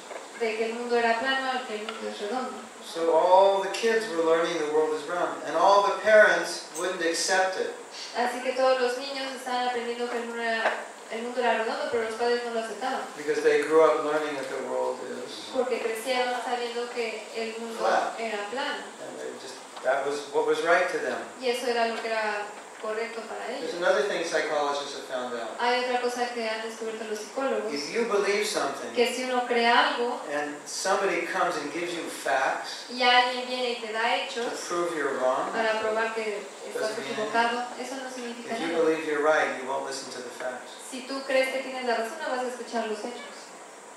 de 0.40 0.56
que 0.56 0.64
el 0.66 0.74
mundo 0.74 0.96
era 0.96 1.18
plano 1.20 1.50
al 1.52 1.66
que 1.66 1.74
el 1.76 1.86
mundo 1.86 2.08
es 2.08 2.18
redondo. 2.20 2.52
So 2.84 3.12
all 3.14 3.62
the 3.62 3.68
kids 3.70 4.08
were 4.10 4.24
learning 4.24 4.58
the 4.58 4.72
world 4.74 4.92
is 4.94 5.06
round, 5.08 5.40
and 5.46 5.54
all 5.56 5.82
the 5.86 5.98
parents 6.02 6.66
wouldn't 6.78 7.00
accept 7.02 7.58
it. 7.60 7.72
Así 8.16 8.42
que 8.42 8.52
todos 8.52 8.80
los 8.80 8.98
niños 8.98 9.30
estaban 9.36 9.68
aprendiendo 9.68 10.10
que 10.10 10.16
el 10.18 10.26
mundo 10.26 10.42
era, 10.42 10.72
el 11.12 11.22
mundo 11.22 11.40
era 11.40 11.58
redondo, 11.62 11.88
pero 11.92 12.04
los 12.04 12.14
padres 12.14 12.42
no 12.44 12.54
lo 12.54 12.60
aceptaban. 12.60 13.02
Because 13.16 13.42
they 13.42 13.62
grew 13.62 13.84
up 13.84 14.04
learning 14.04 14.34
that 14.34 14.48
the 14.50 14.64
world 14.68 14.98
is, 15.22 15.50
Porque 15.54 15.78
crecieron 15.78 16.34
sabiendo 16.42 16.90
que 16.92 17.22
el 17.36 17.54
mundo 17.60 17.78
Flat. 17.78 18.18
era 18.18 18.38
plano. 18.50 18.82
and 18.98 19.18
they 19.20 19.30
just, 19.40 19.54
that 19.84 20.04
was 20.04 20.26
what 20.34 20.44
was 20.46 20.58
right 20.64 20.90
to 20.90 20.98
them. 20.98 21.18
Y 21.40 21.50
eso 21.50 21.66
era 21.68 21.86
lo 21.86 21.94
que 22.02 22.10
era 22.10 22.46
correcto 22.82 23.20
para 23.30 23.46
There's 23.46 23.74
another 23.74 24.02
thing 24.08 24.24
psychologists 24.24 24.98
have 24.98 25.06
found 25.06 25.32
out. 25.34 25.54
Hay 25.60 25.84
otra 25.84 26.00
cosa 26.02 26.26
que 26.34 26.42
han 26.48 26.60
descubierto 26.62 27.04
los 27.08 27.18
psicólogos, 27.20 27.72
If 27.72 27.94
you 27.94 28.04
believe 28.10 28.44
something, 28.44 28.90
que 28.94 29.06
si 29.14 29.24
uno 29.24 29.46
cree 29.46 29.66
algo 29.66 30.20
and 30.34 30.56
somebody 30.66 31.22
comes 31.26 31.56
and 31.56 31.72
gives 31.72 31.94
you 31.94 32.02
facts 32.10 32.90
y 32.90 33.00
alguien 33.02 33.46
viene 33.46 33.70
y 33.70 33.80
te 33.80 33.92
da 33.92 34.02
to 34.02 34.08
hechos 34.42 34.60
prove 34.68 34.94
you're 34.96 35.14
wrong, 35.22 35.52
para 35.52 35.80
probar 35.80 36.12
que 36.14 36.42
estás 36.68 36.98
equivocado, 36.98 37.64
eso 37.80 37.94
no 38.02 38.10
significa 38.10 38.54
if 38.54 38.60
you 38.60 38.66
nada. 38.68 38.82
believe 38.84 39.06
you're 39.06 39.22
right, 39.22 39.62
you 39.62 39.68
won't 39.68 39.86
listen 39.86 40.10
to 40.10 40.18
the 40.18 40.30
facts. 40.36 40.72
Si 40.90 41.06
tú 41.06 41.22
crees 41.24 41.48
que 41.52 41.62
tienes 41.62 41.86
la 41.86 41.96
razón, 41.96 42.18
no 42.20 42.34
vas 42.36 42.44
a 42.44 42.48
escuchar 42.48 42.88
los 42.88 42.98
hechos. 42.98 43.30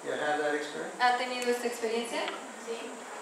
You 0.05 0.12
had 0.13 0.38
that 0.39 0.53
experience? 0.53 0.93
¿Han 1.01 1.17
tenido 1.17 1.50
esta 1.50 1.65
experiencia? 1.67 2.21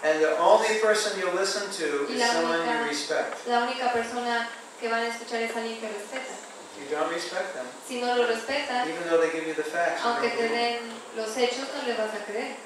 And 0.04 0.20
the 0.20 0.36
only 0.38 0.78
person 0.80 1.18
you'll 1.18 1.32
listen 1.34 1.70
to 1.70 2.12
is 2.12 2.20
la 2.20 2.26
someone 2.26 2.58
you 2.58 2.64
única- 2.64 2.86
respect. 2.86 3.46
La 3.48 3.60
única 3.64 3.90
persona 3.92 4.48
que 4.80 4.88
van 4.88 5.02
a 5.02 5.08
escuchar 5.08 5.42
es 5.42 5.54
alguien 5.56 5.78
que 5.80 5.88
respeta. 5.88 6.34
You 6.78 6.96
don't 6.96 7.10
respect 7.12 7.54
them, 7.54 7.66
Si 7.86 8.00
no 8.00 8.16
lo 8.16 8.26
respetas, 8.26 8.88
even 8.88 9.08
though 9.08 9.20
they 9.20 9.30
give 9.30 9.46
you 9.46 9.54
the 9.54 9.62
facts. 9.62 10.00
aunque 10.04 10.28
te 10.30 10.48
den 10.48 10.78
los 11.16 11.36
hechos, 11.36 11.68
no 11.74 11.86
le 11.86 11.94
vas 11.94 12.12
a 12.14 12.24
creer. 12.24 12.56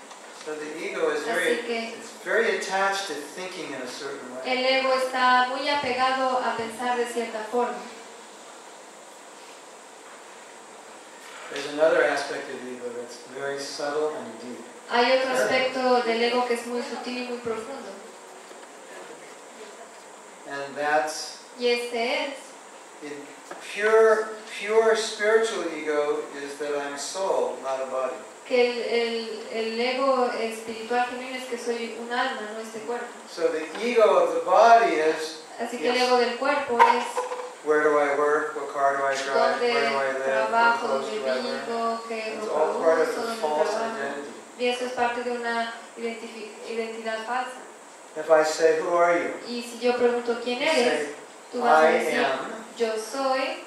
So 0.45 0.55
the 0.55 0.79
ego 0.83 1.11
is 1.11 1.21
Así 1.21 1.35
very, 1.35 1.57
que 1.67 1.89
it's 1.99 2.11
very 2.25 2.57
attached 2.57 3.07
to 3.09 3.15
thinking 3.15 3.75
in 3.75 3.83
a 3.83 3.87
certain 3.87 4.35
way. 4.35 4.41
el 4.47 4.65
ego 4.65 4.95
está 4.95 5.49
muy 5.49 5.69
apegado 5.69 6.39
a 6.39 6.57
pensar 6.57 6.97
de 6.97 7.05
cierta 7.07 7.41
forma. 7.51 7.77
There's 11.53 11.67
another 11.75 12.05
aspect 12.05 12.49
of 12.51 12.57
ego 12.67 12.89
that's 12.99 13.19
very 13.39 13.59
subtle 13.59 14.15
and 14.17 14.27
deep. 14.41 14.65
Hay 14.91 15.19
otro 15.19 15.33
aspecto 15.33 16.03
del 16.03 16.23
ego 16.23 16.47
que 16.47 16.55
es 16.55 16.67
muy 16.67 16.83
sutil 16.83 17.19
y 17.25 17.29
muy 17.29 17.39
profundo. 17.39 17.93
And 20.49 20.75
that's 20.75 21.38
Y 21.59 21.67
este 21.69 22.25
es, 22.25 22.35
in 23.03 23.13
pure, 23.75 24.29
pure 24.61 24.97
spiritual 24.97 25.65
ego 25.75 26.19
is 26.43 26.55
that 26.59 26.75
I'm 26.77 26.97
soul, 26.99 27.57
not 27.63 27.81
a 27.83 27.87
body. 27.91 28.15
que 28.47 28.65
el, 28.65 28.83
el, 28.83 29.75
el 29.75 29.81
ego 29.81 30.31
espiritual 30.41 31.07
genuino 31.11 31.37
es 31.37 31.45
que 31.45 31.59
soy 31.59 31.97
un 32.01 32.11
alma, 32.13 32.41
no 32.55 32.61
este 32.61 32.81
cuerpo. 32.87 33.07
So 33.29 33.49
the 33.49 33.67
ego 33.85 34.03
of 34.25 34.35
the 34.35 34.41
body 34.41 34.95
is 34.97 35.43
Así 35.61 35.79
que 35.79 35.89
el 35.89 35.95
Yes. 35.95 36.03
ego 36.05 36.17
del 36.19 36.37
cuerpo 36.39 36.79
es 36.79 37.05
where 37.65 37.83
do 37.83 37.99
I 37.99 38.17
work, 38.17 38.55
what 38.57 38.73
car 38.73 38.97
do 38.97 39.03
I 39.05 39.15
drive, 39.17 39.61
where 39.61 39.91
do 39.91 39.97
I 39.97 40.13
live, 40.13 40.19
what 40.19 40.25
trabajo, 40.25 40.87
clothes 40.87 41.07
dónde 41.07 41.19
do 41.19 41.27
I 41.27 41.99
wear. 42.09 42.39
It's 42.39 42.49
all 42.49 42.81
part 42.81 43.01
of 43.01 43.09
the 43.09 43.35
false 43.43 43.75
identity. 43.75 44.31
Y 44.61 44.65
eso 44.67 44.87
es 44.87 44.93
parte 44.93 45.23
de 45.25 45.33
una 45.33 45.75
identidad 45.99 47.25
falsa. 47.27 47.59
If 48.17 48.31
I 48.31 48.43
say, 48.45 48.81
who 48.81 48.97
are 48.97 49.15
you? 49.19 49.31
Y 49.47 49.63
si 49.63 49.79
yo 49.85 49.93
pregunto 49.97 50.41
quién 50.43 50.63
eres, 50.63 50.75
say, 50.75 51.15
tú 51.53 51.61
vas 51.61 51.85
a 51.85 51.91
I 51.91 51.93
decir, 51.99 52.25
am 52.25 52.39
yo 52.77 52.97
soy 52.97 53.65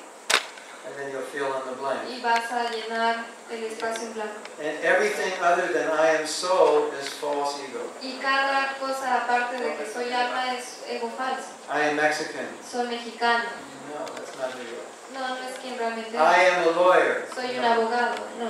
and 0.85 0.95
then 0.97 1.11
you'll 1.11 1.21
fill 1.21 1.45
in 1.45 1.65
the 1.69 1.75
blank. 1.79 1.99
y 2.09 2.21
vas 2.21 2.51
a 2.51 2.69
llenar 2.69 3.25
el 3.51 3.63
espacio 3.63 4.07
en 4.07 4.13
blanco. 4.13 4.39
And 4.59 4.77
everything 4.83 5.31
other 5.41 5.71
than 5.71 5.89
I 5.91 6.17
am 6.19 6.25
soul 6.27 6.91
is 6.99 7.07
false 7.09 7.59
ego. 7.63 7.85
Y 8.01 8.19
cada 8.21 8.73
cosa 8.79 9.23
aparte 9.23 9.57
de 9.61 9.75
que 9.75 9.85
soy 9.85 10.11
alma 10.11 10.55
es 10.57 10.83
ego 10.89 11.09
falso. 11.17 11.53
I 11.69 11.89
am 11.89 11.95
Mexican. 11.95 12.47
Soy 12.67 12.87
mexicano. 12.87 13.45
No, 13.93 14.05
that's 14.15 14.35
not 14.37 14.53
are. 14.55 14.91
No, 15.13 15.35
no 15.35 15.47
es 15.47 15.57
quien 15.59 15.77
realmente 15.77 16.17
I 16.17 16.45
am 16.49 16.67
a 16.67 16.71
lawyer. 16.71 17.27
Soy 17.33 17.57
un 17.57 17.65
abogado. 17.65 18.15
No. 18.39 18.49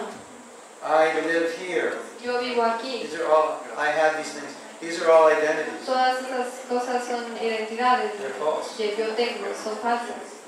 I 0.83 1.13
live 1.27 1.55
here. 1.57 1.97
Yo 2.23 2.39
vivo 2.39 2.63
aquí. 2.63 3.03
These 3.03 3.19
are 3.19 3.31
all, 3.31 3.59
I 3.77 3.91
have 3.91 4.17
these 4.17 4.33
things. 4.33 4.55
These 4.81 5.01
are 5.03 5.11
all 5.11 5.27
identities. 5.31 5.85
Todas 5.85 6.23
esas 6.23 6.47
cosas 6.67 7.05
son 7.05 7.37
identidades 7.37 8.17
They're 8.17 8.29
false. 8.31 8.75
que 8.77 8.95
yo 8.97 9.13
tengo, 9.15 9.53
son 9.53 9.77
falsas. 9.77 10.41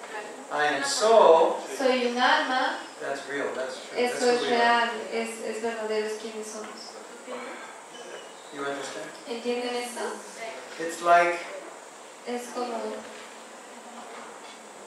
I 0.52 0.66
am 0.76 0.84
soul. 0.84 1.58
Soy 1.78 2.08
un 2.08 2.18
alma, 2.18 2.78
That's 3.02 3.28
real. 3.30 3.48
That's 3.56 3.76
true. 3.90 4.02
That's 4.02 4.16
eso 4.16 4.32
es 4.32 4.42
we 4.42 4.48
are. 4.48 4.52
real, 4.52 4.90
es, 5.12 5.30
es 5.46 5.62
verdadero, 5.62 6.06
es 6.08 6.14
quienes 6.22 6.48
somos. 6.48 6.94
You 8.54 8.62
understand? 8.64 9.10
¿Entienden 9.28 9.76
esto? 9.76 10.02
It's 10.80 11.02
like 11.02 11.40
Es 12.28 12.44
como, 12.56 12.78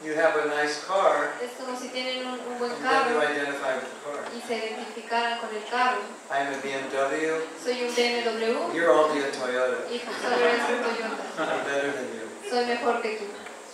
you 0.05 0.15
have 0.15 0.37
a 0.37 0.47
nice 0.49 0.85
car 0.85 1.33
es 1.43 1.53
como 1.59 1.77
si 1.79 1.89
tienen 1.89 2.27
un, 2.27 2.39
un 2.41 2.59
buen 2.59 2.71
and 2.73 2.83
then 2.85 3.13
you 3.13 3.21
carro 3.21 3.33
identify 3.33 3.75
with 3.77 3.89
the 3.89 4.01
car. 4.05 4.21
y 4.37 4.41
se 4.47 4.55
identificaran 4.57 5.39
con 5.39 5.51
el 5.55 5.63
carro. 5.71 6.01
I 6.31 6.39
am 6.39 6.55
a 6.55 6.59
BMW. 6.59 7.41
Soy 7.63 7.83
un 7.85 7.95
BMW 7.95 8.75
You're 8.75 8.91
only 8.93 9.23
a 9.23 9.31
Toyota. 9.33 9.89
y 9.91 9.99
solo 10.01 10.37
eres 10.37 10.63
un 10.69 10.83
Toyota. 10.85 11.25
I'm 11.39 11.65
better 11.65 11.93
than 11.93 12.09
you. 12.15 12.51
Soy 12.51 12.67
mejor 12.67 13.01
que 13.03 13.17
tú. 13.19 13.25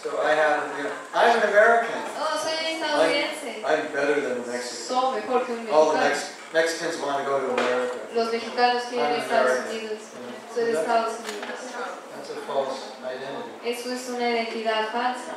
So 0.02 0.20
I 0.20 0.34
have, 0.34 0.66
you 0.78 0.84
know, 0.84 0.90
I'm 1.14 1.36
an 1.38 1.48
American. 1.48 2.02
Oh, 2.18 2.34
soy 2.42 2.58
estadounidense. 2.74 3.62
I'm 3.64 3.92
better 3.92 4.20
than 4.20 4.42
a 4.42 4.46
Mexican. 4.46 4.86
Soy 4.88 5.20
mejor 5.20 5.46
que 5.46 5.52
un 5.54 5.64
mexicano. 5.64 5.78
All 5.78 5.92
the. 5.92 5.98
Mex- 6.00 6.30
Mexicans 6.52 7.00
want 7.00 7.16
to 7.18 7.24
go 7.24 7.40
to 7.40 7.52
America. 7.54 7.96
Los 8.14 8.30
mexicanos 8.30 8.82
quieren 8.84 9.10
ir 9.10 9.14
a 9.14 9.14
I'm 9.14 9.22
Estados. 9.22 9.58
Unidos. 9.70 10.00
You 10.12 10.54
Soy 10.54 10.64
de 10.64 10.72
Estados 10.72 11.12
Unidos. 11.20 11.60
That's 12.14 12.30
a 12.30 12.34
false 12.46 12.92
identity, 13.00 13.70
Eso 13.70 13.90
es 13.92 14.08
una 14.10 14.28
identidad 14.28 14.92
falsa, 14.92 15.32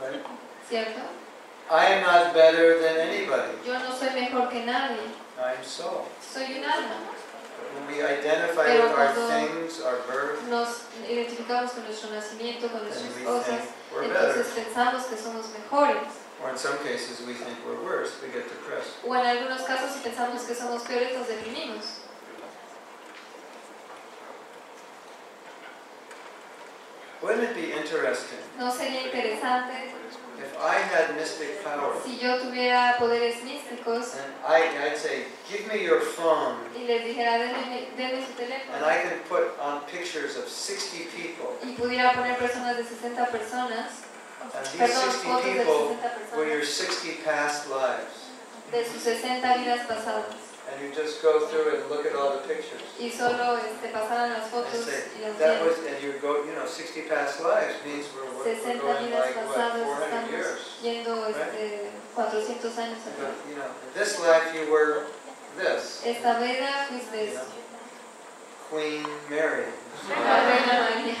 right? 0.00 0.20
¿cierto? 0.68 1.00
I 1.70 1.86
am 1.86 2.02
not 2.02 2.32
better 2.34 2.78
than 2.80 2.96
anybody. 2.98 3.52
Yo 3.66 3.74
no 3.78 3.90
soy 3.96 4.10
mejor 4.14 4.48
que 4.48 4.64
nadie. 4.64 5.02
I'm 5.38 5.62
soul. 5.64 6.06
Soy 6.20 6.58
un 6.58 6.64
alma. 6.64 6.94
When 7.74 7.88
we 7.88 8.02
identify 8.02 8.64
Pero 8.64 8.88
with 8.88 8.96
our 8.98 9.12
things, 9.28 9.80
our 9.82 9.98
birth, 10.06 10.42
Nos 10.48 10.84
identificamos 11.08 11.72
con 11.72 11.84
nuestro 11.84 12.10
nacimiento, 12.10 12.70
con 12.70 12.84
nuestras 12.84 13.14
we 13.16 13.24
cosas. 13.24 13.60
better. 13.92 14.04
Entonces 14.04 14.46
pensamos 14.54 15.04
que 15.06 15.16
somos 15.16 15.50
mejores. 15.52 16.06
Or 16.42 16.50
in 16.50 16.56
some 16.58 16.78
cases, 16.84 17.20
we 17.26 17.32
think 17.34 17.56
we're 17.66 17.82
worse. 17.82 18.12
We 18.22 18.28
get 18.28 18.48
depressed. 18.48 18.92
O 19.04 19.14
en 19.14 19.26
algunos 19.26 19.62
casos 19.62 19.90
si 19.92 20.00
pensamos 20.00 20.42
que 20.46 20.54
somos 20.54 20.82
peores 20.84 21.16
nos 21.18 21.26
deprimimos. 21.26 22.05
Wouldn't 27.26 27.42
it 27.42 27.56
be 27.56 27.72
interesting 27.72 28.38
¿No 28.56 28.70
sería 28.70 29.02
interesante 29.02 29.74
if 30.38 30.56
I 30.62 30.78
had 30.78 31.16
mystic 31.16 31.64
power? 31.64 31.92
si 32.04 32.18
yo 32.18 32.38
tuviera 32.38 32.96
poderes 32.98 33.42
místicos 33.42 34.14
and 34.14 34.32
I, 34.46 34.62
I'd 34.86 34.96
say, 34.96 35.24
give 35.50 35.66
me 35.66 35.82
your 35.82 36.00
phone. 36.00 36.54
y 36.72 36.84
les 36.86 37.04
dijera 37.04 37.38
denme, 37.38 37.88
su 38.24 38.42
and 38.72 38.84
I 38.84 39.02
can 39.02 39.18
put 39.28 39.58
on 39.58 39.80
pictures 39.86 40.36
of 40.36 40.48
60 40.48 41.06
people. 41.16 41.56
Y 41.64 41.74
pudiera 41.74 42.12
poner 42.12 42.36
personas 42.38 42.76
de 42.76 42.84
60 42.84 43.26
personas, 43.26 44.04
and 44.54 44.66
these 44.66 44.80
perdón, 44.80 45.10
60 45.10 45.28
fotos 45.28 45.44
de 45.44 45.52
people 45.52 45.96
60 45.98 46.36
were 46.36 46.48
your 46.48 46.64
60 46.64 47.24
past 47.24 47.68
lives. 47.68 48.30
de 48.70 48.84
sus 48.84 49.02
60 49.02 49.56
vidas 49.58 49.86
pasadas 49.88 50.45
And 50.66 50.82
you 50.82 50.92
just 50.92 51.22
go 51.22 51.46
through 51.46 51.74
it 51.74 51.80
and 51.82 51.90
look 51.90 52.04
at 52.06 52.16
all 52.16 52.32
the 52.34 52.42
pictures. 52.42 52.82
y 52.98 53.08
solo 53.08 53.56
este, 53.56 53.88
pasaran 53.92 54.32
las 54.32 54.50
And 54.50 54.50
fotos 54.50 54.82
say, 54.84 55.04
y 55.14 55.28
las 55.28 55.38
that 55.38 55.62
was, 55.64 55.78
and 55.86 56.02
you 56.02 56.18
go, 56.20 56.42
you 56.44 56.52
know, 56.54 56.66
60 56.66 57.02
past 57.02 57.40
lives 57.40 57.74
means 57.86 58.06
we're, 58.12 58.26
we're 58.36 58.44
60 58.44 58.78
going 58.80 59.10
like, 59.12 59.36
what, 59.46 59.72
400 59.78 60.30
years. 60.30 60.58
yendo 60.82 61.26
este, 61.28 61.90
400 62.14 62.78
años 62.78 62.98
But, 63.16 63.34
you 63.48 63.56
know, 63.56 63.70
in 63.70 63.94
this 63.94 64.18
life 64.18 64.52
you 64.54 64.70
were 64.72 65.06
this, 65.56 66.02
Esta 66.04 66.40
vida 66.40 66.86
fuiste 66.90 67.14
you 67.14 67.34
know, 67.34 67.44
Queen 68.68 69.06
Mary. 69.30 69.66
María. 70.10 71.14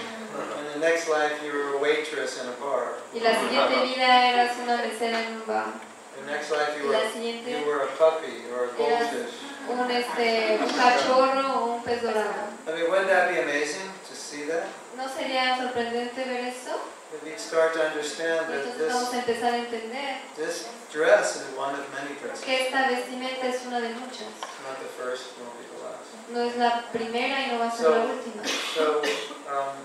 In 0.58 0.80
the 0.80 0.86
next 0.86 1.08
life 1.08 1.40
you 1.44 1.52
were 1.52 1.78
a 1.78 1.80
waitress 1.80 2.42
in 2.42 2.48
a 2.48 2.52
bar. 2.58 2.98
Y 3.14 3.20
la 3.20 3.30
siguiente 3.38 3.80
vida 3.86 4.30
eras 4.32 4.56
una 4.58 4.76
mesera 4.78 5.22
en 5.22 5.36
un 5.40 5.46
bar. 5.46 5.72
The 6.20 6.26
next 6.32 6.50
life 6.50 6.76
you 6.80 6.86
were, 6.88 6.92
la 6.92 7.02
you 7.04 7.10
siguiente 7.12 7.66
were 7.66 7.82
a 7.82 7.86
puppy 7.98 8.48
or 8.52 8.64
a 8.64 8.72
goldfish. 8.76 9.34
un, 9.68 9.90
este, 9.90 10.58
un 10.60 10.70
cachorro 10.70 11.48
o 11.54 11.74
un 11.76 11.82
pez 11.82 12.00
dorado. 12.02 12.48
I 12.66 12.72
mean, 12.74 12.90
wouldn't 12.90 13.08
that 13.08 13.28
be 13.30 13.38
amazing 13.40 13.90
to 14.08 14.14
see 14.14 14.44
that? 14.46 14.66
¿No 14.96 15.06
sería 15.08 15.56
sorprendente 15.56 16.24
ver 16.24 16.48
eso? 16.48 16.80
If 17.14 17.22
we'd 17.22 17.38
start 17.38 17.74
to 17.74 17.82
understand 17.82 18.48
that 18.48 18.64
Entonces 18.66 18.88
vamos 18.88 19.10
this, 19.10 19.14
a 19.14 19.22
empezar 19.22 19.52
a 19.54 19.58
entender 19.58 20.16
this 20.36 20.68
dress 20.92 21.36
is 21.36 21.46
one 21.56 21.74
of 21.74 21.84
many 21.94 22.14
dresses. 22.20 22.44
que 22.44 22.66
esta 22.66 22.88
vestimenta 22.88 23.46
es 23.46 23.64
una 23.66 23.80
de 23.80 23.90
muchas. 23.94 24.32
Not 24.66 24.78
the 24.80 24.90
first, 24.98 25.38
won't 25.38 25.54
be 25.60 25.66
the 25.70 25.84
last. 25.84 26.10
No 26.32 26.40
es 26.42 26.56
la 26.56 26.82
primera 26.92 27.46
y 27.46 27.52
no 27.52 27.58
va 27.60 27.68
a 27.68 27.76
ser 27.76 27.90
la 27.90 28.06
última. 28.06 28.42
So, 28.74 29.02
um, 29.46 29.76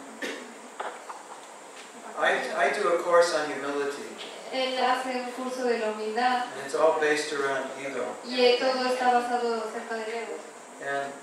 I, 2.18 2.40
I 2.58 2.70
do 2.74 2.88
a 2.90 2.98
course 3.04 3.34
on 3.36 3.50
humility, 3.52 4.04
Él 4.52 4.78
hace 4.84 5.10
un 5.16 5.32
curso 5.32 5.64
de 5.64 5.80
la 5.80 5.92
humildad 5.92 6.44
and 6.44 6.66
it's 6.66 6.76
all 6.76 7.00
based 7.00 7.32
around 7.34 7.66
ego. 7.80 8.04
y 8.26 8.58
todo 8.60 8.86
está 8.86 9.14
basado 9.14 9.64
acerca 9.64 9.96
del 9.96 10.10
ego. 10.10 10.36
And 10.84 11.14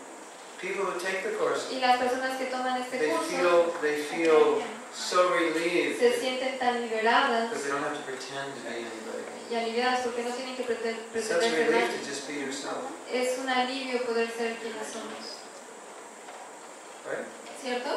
people 0.60 0.84
who 0.86 0.98
take 0.98 1.22
the 1.22 1.36
course, 1.36 1.70
Y 1.70 1.78
las 1.80 1.98
personas 1.98 2.38
que 2.38 2.46
toman 2.46 2.80
este 2.80 2.98
they 2.98 3.10
curso 3.10 3.24
feel, 3.28 3.72
they 3.82 3.96
feel 4.02 4.62
so 4.94 5.28
relieved 5.30 5.98
se 5.98 6.18
sienten 6.20 6.58
tan 6.58 6.80
liberadas 6.80 7.50
because 7.50 7.64
they 7.64 7.70
don't 7.72 7.84
have 7.84 7.94
to 7.96 8.02
pretend 8.04 8.54
to 8.54 8.60
be 8.64 8.76
anybody. 8.76 9.24
y 9.50 9.54
aliviadas 9.56 10.00
porque 10.00 10.22
no 10.22 10.30
tienen 10.30 10.56
que 10.56 10.62
pretender 10.64 11.22
ser 11.22 11.38
relief 11.40 11.70
nadie. 11.70 11.98
to 11.98 12.04
just 12.08 12.26
be 12.28 12.34
yourself, 12.40 12.84
Es 13.12 13.38
un 13.38 13.48
alivio 13.48 14.02
poder 14.04 14.28
ser 14.30 14.56
quienes 14.56 14.86
somos. 14.88 15.36
right? 17.06 17.26
¿Cierto? 17.60 17.90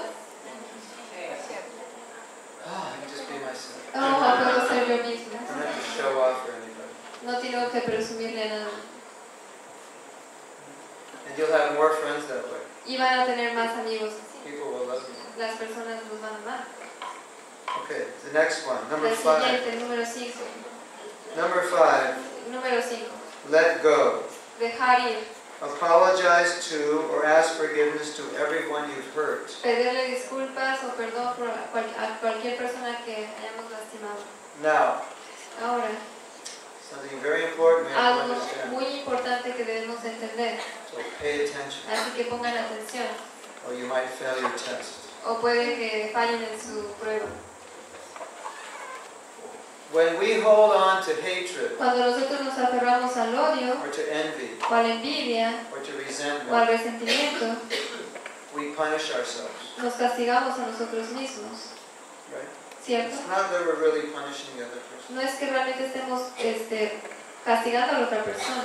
Ah, 2.65 2.93
Oh, 3.93 4.67
ser 4.67 4.87
yo 4.87 5.03
misma. 5.03 5.39
No 7.23 7.37
tengo 7.39 7.69
que 7.71 7.81
presumirle 7.81 8.43
a 8.43 8.47
nadie. 8.49 8.81
And 11.27 11.37
you'll 11.37 11.51
have 11.51 11.73
more 11.75 11.93
friends 11.95 12.25
that 12.27 12.43
way. 12.51 12.61
Y 12.87 12.97
van 12.97 13.19
a 13.19 13.25
tener 13.25 13.53
más 13.53 13.77
amigos 13.77 14.13
así. 14.13 14.49
People 14.49 14.71
will 14.71 14.87
love 14.87 15.03
you. 15.07 15.15
Las 15.41 15.55
personas 15.57 16.01
los 16.09 16.19
van 16.21 16.33
a 16.33 16.37
amar. 16.43 16.65
Okay, 17.83 18.05
the 18.25 18.33
next 18.33 18.65
one, 18.67 18.79
number 18.89 19.09
La 19.09 19.15
five. 19.15 19.61
número 19.79 20.05
5. 20.05 20.33
Number 21.37 21.63
five, 21.63 22.15
Número 22.49 22.81
5. 22.81 23.07
let 23.49 23.81
go. 23.81 24.23
Dejar 24.59 24.99
ir. 25.09 25.19
Apologize 25.61 26.67
to 26.69 27.05
or 27.13 27.23
ask 27.23 27.53
forgiveness 27.53 28.17
to 28.17 28.23
everyone 28.41 28.89
you've 28.89 29.13
hurt. 29.13 29.45
Pedirle 29.61 30.09
disculpas 30.09 30.79
o 30.83 30.89
perdón 30.97 31.37
a 31.37 32.17
cualquier 32.19 32.57
persona 32.57 32.97
que 33.05 33.29
hayamos 33.29 33.69
lastimado. 33.69 34.21
Now, 34.63 35.01
Ahora, 35.61 35.91
something 36.81 37.19
very 37.21 37.43
important 37.45 37.89
we 37.89 37.93
have 37.93 38.25
to 38.25 38.33
understand. 38.33 38.71
muy 38.71 38.85
importante 39.05 39.53
que 39.53 39.63
debemos 39.63 40.03
entender. 40.03 40.57
So 40.89 40.97
pay 41.21 41.45
attention, 41.45 41.85
Así 41.93 42.09
que 42.17 42.23
pongan 42.25 42.57
atención. 42.57 43.05
or 43.67 43.75
you 43.75 43.85
might 43.85 44.09
fail 44.09 44.41
your 44.41 44.49
test. 44.57 45.13
O 45.23 45.35
puede 45.39 45.75
que 45.77 46.09
fallen 46.11 46.41
en 46.41 46.59
su 46.59 46.87
prueba. 46.99 47.27
When 49.91 50.17
we 50.19 50.39
hold 50.39 50.71
on 50.73 51.03
to 51.03 51.11
hatred, 51.21 51.75
Cuando 51.77 52.11
nosotros 52.11 52.39
nos 52.41 52.57
aferramos 52.57 53.15
al 53.17 53.33
odio, 53.35 53.75
or 53.83 53.89
to 53.91 54.01
envy, 54.13 54.51
o 54.63 54.73
a 54.73 54.81
la 54.83 54.89
envidia, 54.95 55.51
or 55.71 55.79
to 55.83 55.91
o 55.91 56.55
al 56.55 56.67
resentment, 56.67 56.69
resentimiento, 56.69 57.57
we 58.55 58.71
punish 58.73 59.11
ourselves. 59.13 59.75
nos 59.77 59.93
castigamos 59.95 60.57
a 60.59 60.67
nosotros 60.67 61.09
mismos. 61.11 61.75
Right? 62.31 62.47
¿Cierto? 62.81 63.15
It's 63.15 63.27
not 63.27 63.51
that 63.51 63.65
we're 63.65 63.79
really 63.83 64.07
punishing 64.13 64.55
the 64.57 64.63
other 64.65 64.79
person. 64.79 65.15
No 65.15 65.21
es 65.21 65.35
que 65.35 65.47
realmente 65.51 65.85
estemos 65.85 66.21
este, 66.39 67.01
castigando 67.43 67.97
a 67.97 67.99
la 67.99 68.07
otra 68.07 68.23
persona. 68.23 68.63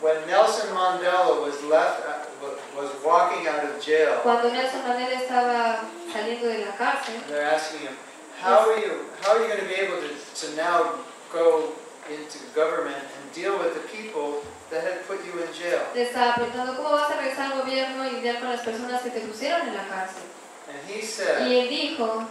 When 0.00 0.26
Nelson 0.26 0.74
Mandela 0.74 1.40
was 1.40 1.62
left, 1.62 2.04
uh, 2.04 2.26
wa- 2.42 2.82
was 2.82 2.90
walking 3.04 3.46
out 3.46 3.64
of 3.64 3.80
jail, 3.80 4.18
Cuando 4.22 4.50
Nelson 4.50 4.82
Mandela 4.82 5.14
estaba 5.14 5.84
saliendo 6.12 6.48
de 6.48 6.66
la 6.66 6.72
cárcel, 6.76 7.14
they're 7.28 7.46
asking 7.54 7.80
him, 7.86 7.96
how 8.40 8.70
are 8.70 8.78
you, 8.78 9.06
how 9.22 9.36
are 9.36 9.42
you 9.42 9.48
going 9.48 9.60
to 9.60 9.66
be 9.66 9.74
able 9.80 9.96
to, 10.00 10.10
to 10.46 10.56
now 10.56 10.94
go 11.32 11.72
into 12.10 12.38
government 12.54 12.96
and 12.96 13.32
deal 13.34 13.58
with 13.58 13.74
the 13.74 13.88
people 13.88 14.42
that 14.70 14.82
had 14.84 15.06
put 15.06 15.24
you 15.26 15.32
in 15.42 15.52
jail? 15.52 15.82
le 15.94 16.02
estaba 16.02 16.34
preguntando 16.34 16.76
cómo 16.76 16.90
vas 16.92 17.10
a 17.10 17.16
regresar 17.16 17.52
al 17.52 17.62
gobierno 17.62 18.04
y 18.06 18.10
lidiar 18.16 18.40
con 18.40 18.50
las 18.50 18.60
personas 18.60 19.02
que 19.02 19.10
te 19.10 19.20
pusieron 19.20 19.68
en 19.68 19.74
la 19.74 19.84
cárcel. 19.88 20.22
And 20.68 20.78
he 20.90 21.02
said, 21.02 21.48
Y 21.48 21.54
él 21.60 21.68
dijo, 21.68 22.26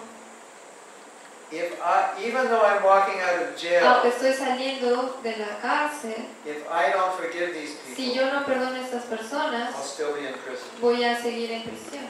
if 1.52 1.80
I, 1.82 2.22
even 2.22 2.48
though 2.48 2.62
I'm 2.62 2.84
walking 2.84 3.20
out 3.22 3.42
of 3.42 3.56
jail, 3.58 3.84
Aunque 3.86 4.10
estoy 4.10 4.34
saliendo 4.34 5.20
de 5.24 5.38
la 5.38 5.58
cárcel, 5.62 6.16
if 6.46 6.64
I 6.70 6.92
don't 6.92 7.14
forgive 7.16 7.54
these 7.54 7.78
si 7.96 8.10
people, 8.10 8.16
yo 8.16 8.34
no 8.34 8.46
perdono 8.46 8.76
a 8.76 8.80
estas 8.82 9.04
personas, 9.06 9.74
I'll 9.76 9.84
still 9.84 10.14
be 10.14 10.28
in 10.28 10.34
prison. 10.34 10.68
voy 10.82 11.04
a 11.04 11.16
seguir 11.22 11.52
en 11.52 11.64
prisión. 11.64 12.10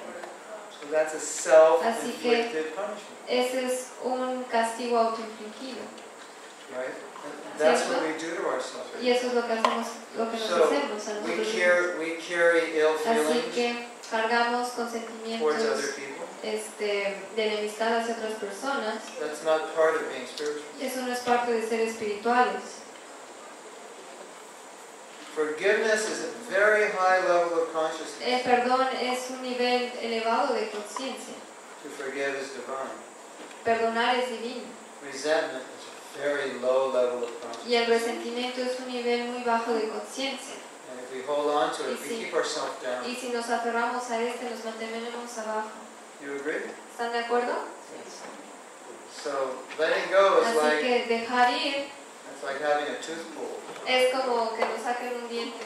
So 0.82 0.92
that's 0.92 1.14
a 1.16 1.20
self-inflicted 1.20 2.76
punishment, 2.76 3.15
Ese 3.28 3.66
es 3.66 3.90
un 4.04 4.44
castigo 4.46 4.98
autoinfligido. 5.00 5.82
right? 6.76 6.94
That's 7.58 7.88
what 7.90 8.02
we 8.04 8.14
do 8.20 8.36
to 8.36 8.48
ourselves. 8.50 8.90
Y 9.02 9.10
eso 9.10 9.28
es 9.28 9.34
lo 9.34 9.42
que 9.48 9.54
hacemos, 9.54 9.88
lo 10.18 10.30
que 10.30 10.38
nos 10.38 10.48
So, 10.48 10.66
hacemos 10.66 11.08
a 11.08 11.14
nosotros 11.14 11.38
mismos. 11.98 12.28
Así 13.08 13.42
que 13.54 13.88
cargamos 14.12 14.70
con 14.72 14.92
sentimientos 14.92 15.94
people. 15.96 16.26
este, 16.44 17.16
de 17.36 17.48
enemistad 17.48 17.98
hacia 18.00 18.16
otras 18.16 18.34
personas. 18.34 19.02
That's 19.20 19.44
not 19.44 19.74
part 19.76 19.96
of 19.96 20.02
being 20.12 20.28
spiritual. 20.28 20.64
Eso 20.80 21.02
no 21.02 21.12
es 21.14 21.20
parte 21.22 21.52
de 21.54 21.68
ser 21.68 21.80
espirituales. 21.82 22.82
Forgiveness 25.36 26.10
is 26.10 26.24
a 26.26 26.32
very 26.50 26.92
high 26.92 27.20
level 27.28 27.60
of 27.64 27.74
consciousness. 27.74 28.22
El 28.26 28.40
perdón 28.42 28.88
es 29.02 29.30
un 29.32 29.42
nivel 29.42 29.92
elevado 30.02 30.54
de 30.54 30.70
conciencia. 30.70 31.36
To 31.84 31.90
forgive 31.90 32.36
is 32.40 32.52
divine. 32.52 32.90
Perdonar 33.66 34.16
es 34.16 34.30
divino. 34.30 34.62
Resentment 35.04 35.64
is 35.78 35.86
a 36.16 36.24
very 36.24 36.54
low 36.62 36.92
level 36.94 37.24
of 37.24 37.32
consciousness. 37.42 37.68
Y 37.68 37.76
el 37.76 37.88
resentimiento 37.88 38.62
es 38.62 38.80
un 38.80 38.88
nivel 38.88 39.26
muy 39.32 39.44
bajo 39.44 39.74
de 39.74 39.90
conciencia. 39.90 40.56
And 40.92 41.00
if 41.02 41.12
we 41.12 41.22
hold 41.26 41.50
on 41.52 41.72
to 41.76 41.84
it, 41.92 41.98
Y 42.00 42.02
we 42.04 42.08
si- 42.08 42.24
keep 42.26 42.34
ourselves 42.34 42.82
down. 42.82 43.04
Y 43.10 43.16
si 43.16 43.30
nos 43.30 43.50
aferramos 43.50 44.10
a 44.12 44.22
este, 44.22 44.50
nos 44.50 44.64
mantenemos 44.64 45.38
abajo. 45.40 45.70
You 46.24 46.36
agree? 46.36 46.62
¿Están 46.92 47.12
de 47.12 47.20
acuerdo? 47.20 47.54
So 49.24 49.56
letting 49.80 50.12
go 50.12 50.42
is 50.42 50.48
Así 50.48 50.58
like 50.58 50.82
que 50.82 51.06
dejar 51.08 51.52
ir 51.52 51.76
it's 51.88 52.44
like 52.44 52.62
having 52.62 52.94
a 52.94 53.00
tooth 53.02 53.26
pulled. 53.34 53.88
es 53.88 54.14
como 54.14 54.56
que 54.56 54.66
nos 54.66 54.82
saquen 54.82 55.14
un 55.24 55.28
diente. 55.30 55.66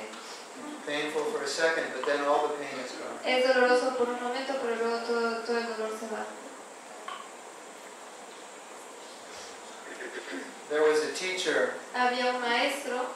Painful 0.86 1.26
for 1.34 1.44
a 1.44 1.48
second, 1.48 1.86
but 1.94 2.06
then 2.06 2.22
all 2.26 2.48
the 2.48 2.56
pain 2.56 2.80
is 2.84 2.92
gone. 2.96 3.20
Es 3.26 3.46
doloroso 3.46 3.98
por 3.98 4.08
un 4.10 4.22
momento, 4.24 4.54
pero 4.62 4.76
luego 4.76 4.98
todo, 5.06 5.44
todo 5.44 5.58
el 5.58 5.68
dolor 5.68 5.92
se 6.00 6.08
va. 6.08 6.26
There 10.70 10.84
was 10.84 11.04
a 11.04 11.14
teacher. 11.14 11.74
Había 11.96 12.34
un 12.34 12.42
maestro, 12.42 13.08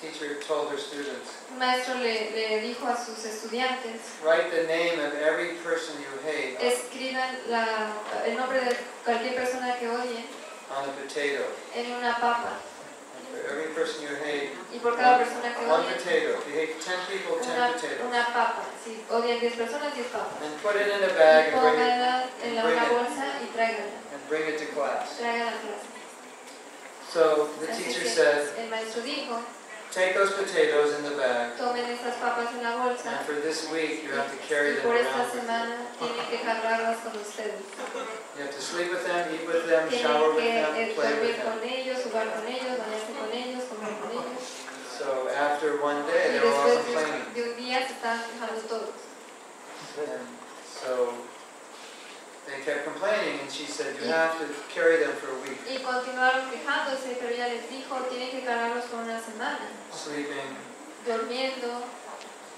Teacher 0.00 0.36
told 0.46 0.70
her 0.70 0.76
students, 0.76 1.30
un 1.52 1.58
maestro 1.58 1.94
le, 1.94 2.30
le 2.32 2.60
dijo 2.60 2.84
a 2.86 2.96
sus 2.96 3.24
estudiantes, 3.24 4.00
write 4.22 4.50
the 4.50 4.64
name 4.66 4.98
of 5.00 5.14
every 5.14 5.54
person 5.64 5.94
you 6.02 6.10
hate 6.28 6.58
escriban 6.60 7.30
la- 7.48 7.92
el 8.26 8.36
nombre 8.36 8.60
de 8.60 8.76
cualquier 9.04 9.34
persona 9.36 9.78
que 9.78 9.88
odien 9.88 10.26
on 10.68 10.90
a 10.90 10.92
potato. 10.92 11.46
en 11.74 11.92
una 11.94 12.14
papa. 12.20 12.58
For 13.30 13.50
every 13.50 13.72
person 13.74 14.02
you 14.02 14.14
hate, 14.22 14.50
Y 14.74 14.78
por 14.80 14.96
cada 14.96 15.18
persona 15.18 15.54
que 15.56 15.64
one 15.66 15.84
potato. 15.84 16.38
If 16.38 16.46
you 16.48 16.54
hate 16.60 16.74
10 16.84 17.00
people, 17.08 17.38
10 17.38 17.48
una, 17.56 17.66
potatoes. 17.72 18.06
una 18.06 18.24
papa. 18.26 18.62
Si 18.84 19.02
odian 19.10 19.40
10 19.40 19.54
personas, 19.54 19.94
10 19.94 20.06
papas. 20.08 20.42
And 20.42 20.60
put 20.60 20.76
it 20.76 20.86
in 20.88 21.02
a 21.02 21.12
bag 21.14 21.54
and 21.54 21.60
bring 21.62 21.74
it, 21.74 21.80
pónganla 21.80 22.28
en 22.44 22.54
la- 22.56 22.64
una 22.66 22.84
bolsa 22.90 23.26
y 23.42 23.46
tráiganla. 23.54 23.98
and 24.12 24.28
bring 24.28 24.46
it 24.48 24.58
to 24.58 24.66
class. 24.74 25.16
Tráiganla 25.18 25.50
a 25.50 25.60
clase. 25.62 25.93
So 27.14 27.46
the 27.60 27.70
Así 27.70 27.84
teacher 27.84 28.08
said, 28.10 28.58
el 28.58 28.70
maestro 28.70 29.00
dijo, 29.02 29.38
take 29.92 30.14
those 30.14 30.32
potatoes 30.32 30.98
in 30.98 31.04
the 31.04 31.14
bag, 31.14 31.54
tomen 31.56 31.86
estas 31.86 32.18
papas 32.18 32.50
en 32.50 32.64
la 32.64 32.74
bolsa 32.74 33.06
and 33.06 33.24
for 33.24 33.38
this 33.38 33.70
week 33.70 34.02
you 34.02 34.10
have 34.10 34.26
to 34.26 34.38
carry 34.50 34.74
them 34.74 34.82
por 34.82 34.96
esta 34.98 35.22
around 35.22 35.78
with 36.02 36.10
you. 36.10 36.26
que 36.26 36.42
cargarlas 36.42 36.98
con 37.06 37.14
ustedes. 37.14 37.62
You 38.34 38.42
have 38.42 38.50
to 38.50 38.60
sleep 38.60 38.90
with 38.90 39.06
them, 39.06 39.30
eat 39.30 39.46
with 39.46 39.62
them, 39.70 39.86
shower 39.94 40.34
with 40.34 40.42
them, 40.42 40.74
eh, 40.74 40.90
play 40.98 41.14
with 41.22 41.38
them. 41.38 41.46
con 41.46 41.62
ellos, 41.62 42.02
jugar 42.02 42.34
con 42.34 42.46
ellos, 42.50 42.82
bañarse 42.82 43.12
con 43.14 43.30
ellos, 43.30 43.62
comer 43.70 43.94
con 44.02 44.10
ellos. 44.10 44.42
So 44.98 45.30
after 45.30 45.78
one 45.80 46.02
day, 46.10 46.34
they 46.34 46.40
were 46.42 46.50
all 46.50 46.82
complaining. 46.82 47.30
de, 47.30 47.42
un 47.46 47.54
día 47.54 47.86
se 47.86 47.94
quejando 47.94 48.58
todos. 48.66 48.90
And 50.02 50.26
so 50.66 51.14
they 52.46 52.60
kept 52.64 52.84
complaining, 52.84 53.40
and 53.40 53.50
she 53.50 53.64
said, 53.66 53.96
you 54.00 54.08
have 54.12 54.36
to 54.38 54.46
carry 54.72 54.98
them 54.98 55.12
for 55.16 55.30
a 55.32 55.38
week, 55.42 55.58
Y 55.68 55.78
continuaron 55.82 56.50
quejándose, 56.50 57.16
pero 57.18 57.32
ella 57.34 57.48
les 57.48 57.68
dijo, 57.70 57.96
tienen 58.10 58.30
que 58.30 58.44
cargarlos 58.44 58.84
por 58.90 59.00
una 59.00 59.20
semana, 59.20 59.58
sleeping. 59.92 60.56
durmiendo. 61.06 61.82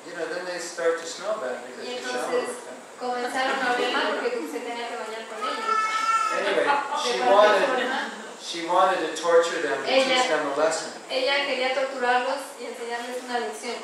You 0.06 0.14
know, 0.14 0.26
then 0.32 0.44
they 0.46 0.58
start 0.58 1.00
to 1.00 1.06
smell 1.06 1.34
bad 1.42 1.58
because 1.66 1.82
you 1.90 1.98
shower 1.98 2.30
with 2.38 2.64
them. 2.66 2.78
Comenzaron 3.00 3.58
a 3.58 3.74
oler 3.74 3.92
mal 3.92 4.06
porque 4.22 4.38
se 4.50 4.60
tenía 4.62 4.86
que 4.88 4.96
bañar 4.96 5.26
con 5.26 5.38
ellos. 5.42 5.76
Anyway, 6.36 6.66
she 7.02 7.20
wanted, 7.20 7.66
she 8.40 8.66
wanted 8.66 8.98
to 9.02 9.20
torture 9.20 9.62
them 9.62 9.82
to 9.82 9.90
Ella- 9.90 10.04
teach 10.14 10.28
them 10.28 10.46
a 10.46 10.56
lesson. 10.56 10.92
ella 11.10 11.44
quería 11.46 11.74
torturarlos 11.74 12.38
y 12.60 12.66
enseñarles 12.66 13.22
una 13.24 13.40
lección. 13.40 13.76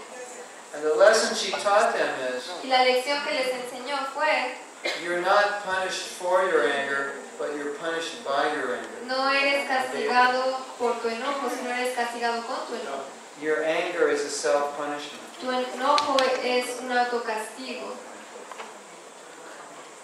And 0.74 0.82
the 0.84 0.94
lesson 0.94 1.34
she 1.36 1.50
taught 1.50 1.92
them 1.92 2.08
is, 2.34 2.48
Y 2.64 2.68
la 2.68 2.84
lección 2.84 3.22
que 3.24 3.34
les 3.34 3.48
enseñó 3.52 3.98
fue, 4.14 4.54
you're 5.02 5.20
not 5.20 5.62
punished 5.64 6.02
for 6.18 6.42
your 6.48 6.68
anger, 6.68 7.12
but 7.38 7.54
you're 7.56 7.74
punished 7.74 8.24
by 8.24 8.52
your 8.54 8.76
anger. 8.76 8.88
no 9.06 9.28
eres 9.32 9.68
castigado 9.68 10.56
por 10.78 10.94
tu 11.00 11.08
enojo, 11.08 11.50
sino 11.50 11.70
eres 11.70 11.94
castigado 11.96 12.42
con 12.46 12.56
tu 12.66 12.74
enojo. 12.74 13.04
Your 13.40 13.64
anger 13.64 14.08
is 14.08 14.20
a 14.22 14.30
self-punishment 14.30 15.20
Tu 15.40 15.48
enojo 15.50 16.16
es 16.44 16.80
un 16.80 16.90
autocastigo, 16.92 17.96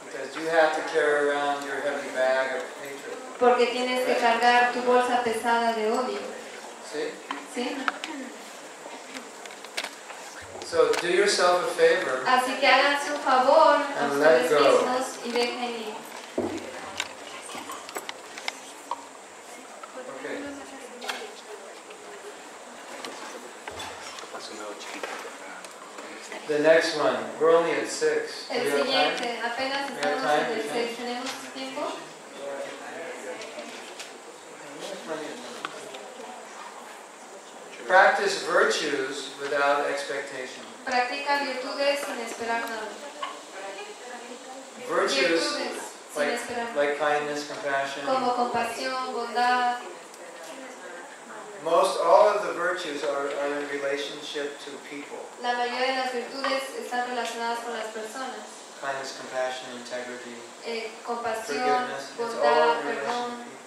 because 0.05 0.35
you 0.37 0.47
have 0.49 0.75
to 0.75 0.83
carry 0.93 1.29
around 1.29 1.65
your 1.67 1.77
heavy 1.81 2.09
bag 2.15 2.57
of 2.57 2.63
hatred. 2.83 3.17
porque 3.39 3.67
tienes 3.67 4.05
que 4.07 4.15
cargar 4.17 4.73
tu 4.73 4.81
bolsa 4.83 5.23
pesada 5.23 5.75
de 5.75 5.91
odio. 5.93 6.19
See? 6.91 7.11
¿sí? 7.55 7.77
So 10.71 10.93
do 11.01 11.09
yourself 11.09 11.65
a 11.65 11.73
favor 11.81 12.23
Así 12.27 12.53
que 12.61 12.67
háganse 12.67 13.13
un 13.13 13.21
favor 13.21 13.81
a 13.81 14.05
And 14.05 14.21
let 14.21 14.45
ustedes 14.45 14.51
go. 14.51 14.61
mismos 14.61 15.07
y 15.25 15.31
dejen 15.33 15.65
ir. 15.65 15.95
Okay. 20.19 20.43
The 26.49 26.59
next 26.61 26.97
one, 26.97 27.17
we're 27.41 27.55
only 27.55 27.73
at 27.73 27.89
six. 27.89 28.49
El 28.51 28.65
we 28.65 28.71
have 28.71 28.79
time? 28.79 29.17
siguiente, 29.19 29.41
apenas 29.45 29.91
estamos 29.91 30.25
en 30.25 30.59
el 30.59 30.63
6, 30.63 30.97
¿tenemos 30.97 31.31
tiempo? 31.55 31.93
Practice 37.89 38.45
virtues 38.45 39.33
without 39.41 39.87
expectation. 39.89 40.61
Practica 40.85 41.41
virtudes 41.41 42.05
sin 42.05 42.21
esperar 42.21 42.61
nada. 42.69 42.85
Virtues 44.87 45.57
like, 46.15 46.77
like 46.77 46.99
kindness, 46.99 47.49
compassion. 47.49 48.05
Como 48.05 48.35
compasión, 48.37 49.15
bondad. 49.15 49.81
Most 51.65 51.99
all 52.05 52.29
of 52.29 52.47
the 52.47 52.53
virtues 52.53 53.03
are, 53.05 53.33
are 53.41 53.53
in 53.57 53.69
relationship 53.73 54.61
to 54.65 54.71
people. 54.91 55.19
La 55.43 55.55
mayoría 55.57 55.89
de 55.89 55.97
las 55.97 56.13
virtudes 56.13 56.63
están 56.79 57.09
relacionadas 57.09 57.61
con 57.65 57.73
las 57.73 57.87
personas. 57.87 58.45
Kindness, 58.85 59.17
compassion, 59.19 59.73
integrity, 59.81 60.37
Eh, 60.67 60.91
compasión, 61.07 61.89
forgiveness. 61.89 62.13
It's 62.13 62.21
all 62.21 62.37
bondad, 62.37 62.81
in 62.81 62.87
relation 62.87 63.01
perdón. 63.01 63.58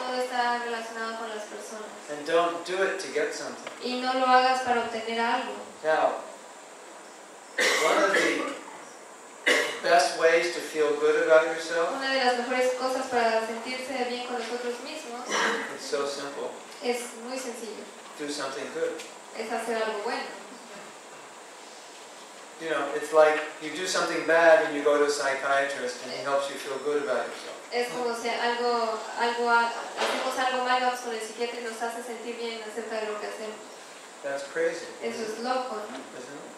Todo 0.00 0.22
está 0.22 0.58
relacionado 0.64 1.18
con 1.18 1.28
las 1.28 1.44
personas. 1.44 1.88
And 2.10 2.26
don't 2.26 2.66
do 2.66 2.82
it 2.82 2.98
to 3.00 3.08
get 3.12 3.32
something. 3.34 3.70
Y 3.84 4.00
no 4.00 4.14
lo 4.14 4.26
hagas 4.26 4.62
para 4.62 4.80
obtener 4.80 5.20
algo. 5.20 5.52
Now, 5.84 6.16
one 7.84 8.04
of 8.04 8.12
the 8.14 8.42
best 9.82 10.18
ways 10.18 10.54
to 10.54 10.60
feel 10.60 10.90
good 11.00 11.22
about 11.26 11.46
yourself, 11.46 11.90
Una 11.96 12.12
de 12.12 12.24
las 12.24 12.38
mejores 12.38 12.72
cosas 12.78 13.06
para 13.06 13.46
sentirse 13.46 13.92
bien 14.08 14.26
con 14.26 14.38
nosotros 14.38 14.80
mismos 14.84 15.20
it's 15.74 15.84
so 15.84 16.06
simple. 16.06 16.50
es 16.82 17.00
muy 17.26 17.38
sencillo. 17.38 17.84
Do 18.18 18.28
something 18.28 18.64
good. 18.74 18.92
Es 19.38 19.50
hacer 19.52 19.76
algo 19.82 20.00
bueno. 20.04 20.39
You 22.60 22.68
know, 22.68 22.84
it's 22.94 23.12
like 23.12 23.40
you 23.64 23.70
do 23.72 23.86
something 23.86 24.26
bad 24.26 24.66
and 24.66 24.76
you 24.76 24.84
go 24.84 24.98
to 25.00 25.04
a 25.04 25.10
psychiatrist 25.10 26.04
and 26.04 26.12
he 26.12 26.20
helps 26.20 26.50
you 26.52 26.56
feel 26.56 26.76
good 26.84 27.02
about 27.02 27.24
yourself. 27.24 27.56
Es 27.72 27.88
como 27.88 28.12
si 28.12 28.28
algo, 28.28 28.98
algo, 29.16 29.48
hacemos 29.48 30.36
algo 30.36 30.64
malo, 30.64 30.86
vamos 30.86 31.00
con 31.00 31.14
el 31.14 31.20
psiquiatra 31.20 31.60
y 31.60 31.64
nos 31.64 31.80
hace 31.80 32.02
sentir 32.02 32.36
bien 32.36 32.60
acerca 32.60 33.00
de 33.00 33.12
lo 33.12 33.20
que 33.20 33.28
hacemos. 33.28 33.56
That's 34.22 34.42
crazy, 34.52 34.84
Eso 35.02 35.22
es 35.22 35.38
loco, 35.40 35.76
¿no? 35.76 35.96
isn't 36.18 36.36
it? 36.36 36.50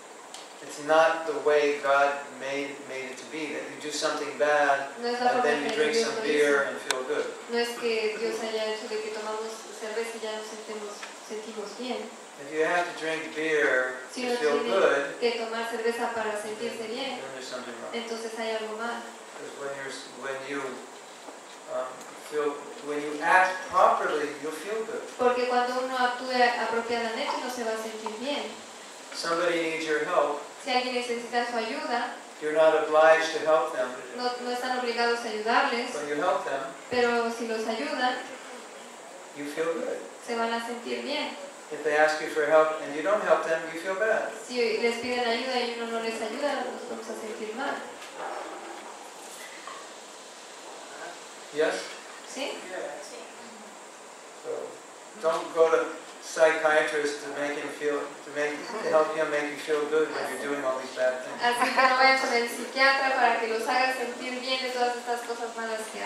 It's 0.62 0.82
not 0.86 1.26
the 1.26 1.38
way 1.46 1.78
God 1.82 2.14
made, 2.40 2.74
made 2.88 3.10
it 3.10 3.18
to 3.18 3.26
be, 3.30 3.54
that 3.54 3.62
you 3.70 3.78
do 3.82 3.90
something 3.90 4.30
bad 4.38 4.90
No 5.02 5.10
and 5.10 5.42
then 5.42 5.62
you 5.62 5.70
drink 5.70 5.94
some 5.94 6.22
beer 6.22 6.70
and 6.70 6.78
feel 6.78 7.02
good. 7.04 7.26
No 7.50 7.58
es 7.58 7.78
que 7.78 8.16
Dios 8.18 8.40
haya 8.42 8.74
hecho 8.74 8.88
de 8.88 9.02
que 9.02 9.10
tomamos 9.10 9.50
cerveza 9.78 10.18
y 10.18 10.20
ya 10.22 10.34
nos 10.34 10.46
sentimos, 10.46 10.98
sentimos 11.28 11.78
bien. 11.78 11.98
If 12.42 12.52
you 12.52 12.64
have 12.64 12.85
to 12.85 12.94
drink 13.00 13.35
beer 13.37 13.94
Si 14.11 14.22
to 14.22 14.37
feel 14.37 14.59
good, 14.64 15.18
que 15.20 15.38
tomar 15.38 15.68
cerveza 15.70 16.12
para 16.12 16.35
sentirse 16.37 16.78
then 16.78 16.90
bien, 16.90 17.18
there's 17.35 17.46
something 17.46 17.74
wrong. 17.81 17.94
entonces 17.94 18.33
hay 18.38 18.57
algo 18.57 18.76
mal. 18.78 19.00
Because 19.38 19.55
when 19.62 19.70
you're, 19.78 19.94
when 20.26 20.37
you 20.50 20.61
um, 21.72 21.87
feel, 22.31 22.50
when 22.87 23.00
you 23.00 23.20
act 23.22 23.57
properly, 23.70 24.28
you'll 24.42 24.52
feel 24.52 24.85
good. 24.85 25.02
Porque 25.18 25.48
cuando 25.48 25.81
uno 25.87 25.96
actúe 25.96 26.35
apropiadamente 26.35 27.31
uno 27.40 27.48
se 27.50 27.64
va 27.64 27.72
a 27.72 27.81
sentir 27.81 28.11
bien. 28.20 28.42
Somebody 29.14 29.62
needs 29.62 29.87
your 29.87 30.05
help, 30.05 30.40
Si 30.64 30.70
alguien 30.70 30.94
necesita 30.94 31.46
su 31.46 31.57
ayuda, 31.57 32.14
you're 32.40 32.55
not 32.55 32.74
obliged 32.74 33.33
to 33.35 33.40
help 33.46 33.72
them, 33.76 33.88
no, 34.16 34.24
no 34.42 34.50
están 34.50 34.78
obligados 34.78 35.20
a 35.20 35.28
ayudarles, 35.28 35.90
you 36.09 36.16
help 36.16 36.44
them, 36.44 36.61
pero 36.90 37.31
si 37.31 37.46
los 37.46 37.66
ayudan, 37.66 38.16
you 39.37 39.44
feel 39.44 39.72
good. 39.74 39.98
se 40.26 40.35
van 40.37 40.52
a 40.52 40.64
sentir 40.66 41.02
bien. 41.02 41.37
If 41.72 41.85
they 41.85 41.96
ask 41.96 42.20
you 42.20 42.28
for 42.28 42.44
help 42.46 42.82
and 42.85 42.94
you 42.94 43.02
don't 43.02 43.24
help 43.24 43.48
them, 43.48 43.61
you 43.72 43.80
feel 43.80 43.96
bad. 43.96 44.28
Si 44.46 44.78
les 44.78 44.96
piden 45.00 45.24
ayuda 45.24 45.56
y 45.56 45.74
uno 45.80 45.90
no 45.90 46.00
les 46.04 46.20
ayuda, 46.20 46.68
nos 46.68 46.85
vamos 46.90 47.08
a 47.08 47.16
sentir 47.16 47.56
mal. 47.56 47.74
Yes? 51.54 51.74
¿Sí? 52.28 52.52
So 54.44 54.50
don't 55.22 55.54
go 55.54 55.70
to 55.70 55.87
psychiatrists 56.20 57.24
to 57.24 57.28
make 57.40 57.56
him 57.56 57.68
feel, 57.80 58.00
to 58.00 58.30
make, 58.37 58.52
to 58.52 58.88
help 58.90 59.16
him 59.16 59.30
make 59.30 59.50
you 59.50 59.56
feel 59.56 59.85
good 59.88 60.08
when 60.12 60.28
you're 60.28 60.52
doing 60.52 60.64
all 60.64 60.78
these 60.78 60.94
bad 60.94 61.24
things. 61.24 61.40
Así 61.40 61.72
que 61.72 61.82
no 61.88 61.96
vayan 61.96 62.18
con 62.20 62.32
el 62.32 62.48
psiquiatra 62.48 63.16
para 63.16 63.40
que 63.40 63.48
los 63.48 63.66
haga 63.66 63.94
sentir 63.96 64.40
bien 64.40 64.62
de 64.62 64.70
todas 64.70 64.96
estas 64.96 65.20
cosas 65.22 65.56
malas 65.56 65.80
que. 65.92 66.00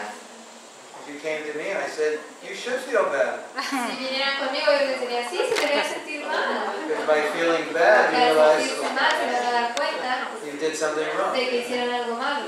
You 1.07 1.21
came 1.21 1.47
to 1.47 1.57
me, 1.57 1.71
and 1.71 1.79
I 1.79 1.87
said, 1.87 2.19
you 2.42 2.55
should 2.55 2.81
feel 2.83 3.05
bad. 3.14 3.38
Si 3.62 4.05
vinieran 4.05 4.42
conmigo, 4.42 4.66
yo 4.75 4.87
les 4.90 5.01
diría, 5.01 5.23
sí, 5.31 5.38
se 5.38 5.55
deberían 5.55 5.87
sentir 5.87 6.27
mal. 6.27 6.75
Because 6.83 7.07
by 7.07 7.21
feeling 7.31 7.73
bad, 7.73 8.11
you 8.11 8.19
realize 8.19 8.66
sentirse 8.66 8.95
mal 8.95 9.11
se 9.14 9.27
van 9.27 9.47
a 9.47 9.53
dar 9.53 9.75
cuenta 9.75 10.29
you 10.45 10.59
did 10.59 10.75
something 10.75 11.07
wrong. 11.16 11.33
de 11.33 11.49
que 11.49 11.59
hicieron 11.62 11.95
algo 11.95 12.16
malo. 12.16 12.47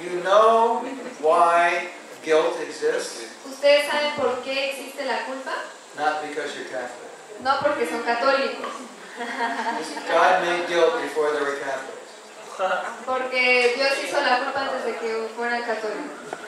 You 0.00 0.20
know 0.22 0.84
why 1.20 1.88
guilt 2.22 2.60
exists? 2.60 3.26
¿Ustedes 3.44 3.90
saben 3.90 4.14
por 4.16 4.42
qué 4.42 4.70
existe 4.70 5.04
la 5.04 5.24
culpa? 5.26 5.54
Not 5.96 6.22
because 6.22 6.54
you're 6.54 6.68
Catholic. 6.68 7.10
No 7.42 7.58
porque 7.60 7.86
son 7.88 8.02
católicos, 8.02 8.72
God 9.16 10.44
made 10.44 10.66
guilt 10.68 11.00
before 11.02 11.32
there 11.32 11.44
were 11.44 11.58
Catholics. 11.58 11.96
porque 13.06 13.74
Dios 13.76 13.92
hizo 14.04 14.20
la 14.20 14.38
culpa 14.38 14.60
antes 14.62 14.84
de 14.84 14.96
que 14.96 15.28
fueran 15.34 15.62
católicos. 15.62 16.45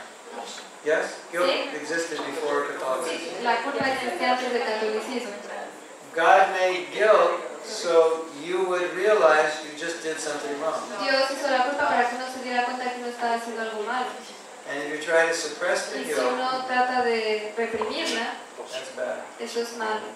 Yes? 0.88 1.20
Guilt 1.31 1.44
Sí. 1.44 1.68
existed 1.77 2.16
before 2.24 2.64
Catholicism. 2.72 3.44
la 3.44 3.61
culpa 3.62 3.85
existía 3.92 4.33
antes 4.33 4.53
del 4.55 4.64
catolicismo. 4.64 5.33
God 6.16 6.48
made 6.57 6.88
guilt 6.96 7.44
so 7.62 8.24
you 8.42 8.64
would 8.64 8.88
realize 8.96 9.53
you 9.68 9.77
just 9.77 10.03
did 10.03 10.16
something 10.18 10.57
wrong. 10.62 10.81
Dios 11.05 11.31
hizo 11.31 11.46
la 11.51 11.64
culpa 11.68 11.88
para 11.88 12.09
que 12.09 12.16
uno 12.16 12.24
se 12.33 12.40
diera 12.42 12.64
cuenta 12.64 12.85
que 12.90 13.01
uno 13.01 13.09
estaba 13.09 13.35
haciendo 13.35 13.61
algo 13.62 13.83
malo. 13.85 14.09
And 14.70 14.83
if 14.83 14.88
you 14.88 14.98
try 15.05 15.29
to 15.29 15.35
suppress 15.35 15.92
the 15.92 16.01
Y 16.01 16.05
si 16.05 16.14
guilt, 16.14 16.33
uno 16.33 16.64
trata 16.66 17.03
de 17.05 17.53
reprimirla, 17.55 18.33
that's 18.72 18.90
bad. 18.96 19.20
eso 19.38 19.61
es 19.61 19.77
malo. 19.77 20.09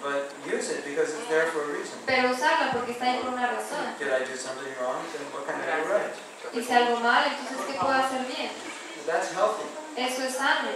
But 0.00 0.32
use 0.46 0.70
it 0.70 0.84
because 0.86 1.12
it's 1.12 1.28
there 1.28 1.50
for 1.52 1.64
a 1.64 1.72
reason. 1.76 1.98
Pero 2.06 2.30
usarla 2.30 2.72
porque 2.72 2.92
está 2.92 3.12
ahí 3.12 3.18
por 3.20 3.34
una 3.34 3.46
razón. 3.46 3.92
Did 3.98 4.08
I 4.08 4.24
do 4.24 4.36
something 4.36 4.72
wrong? 4.80 5.04
Then 5.12 5.26
what 5.34 5.44
can 5.44 5.60
I 5.60 5.84
do 5.84 5.92
right? 5.92 6.14
Hice 6.54 6.72
algo 6.74 7.00
mal, 7.00 7.24
entonces 7.28 7.58
¿qué 7.66 7.74
puedo 7.78 7.92
hacer 7.92 8.24
bien? 8.24 8.50
That's 9.06 9.32
healthy. 9.32 9.64
Eso 9.98 10.22
es 10.22 10.34
sano. 10.36 10.70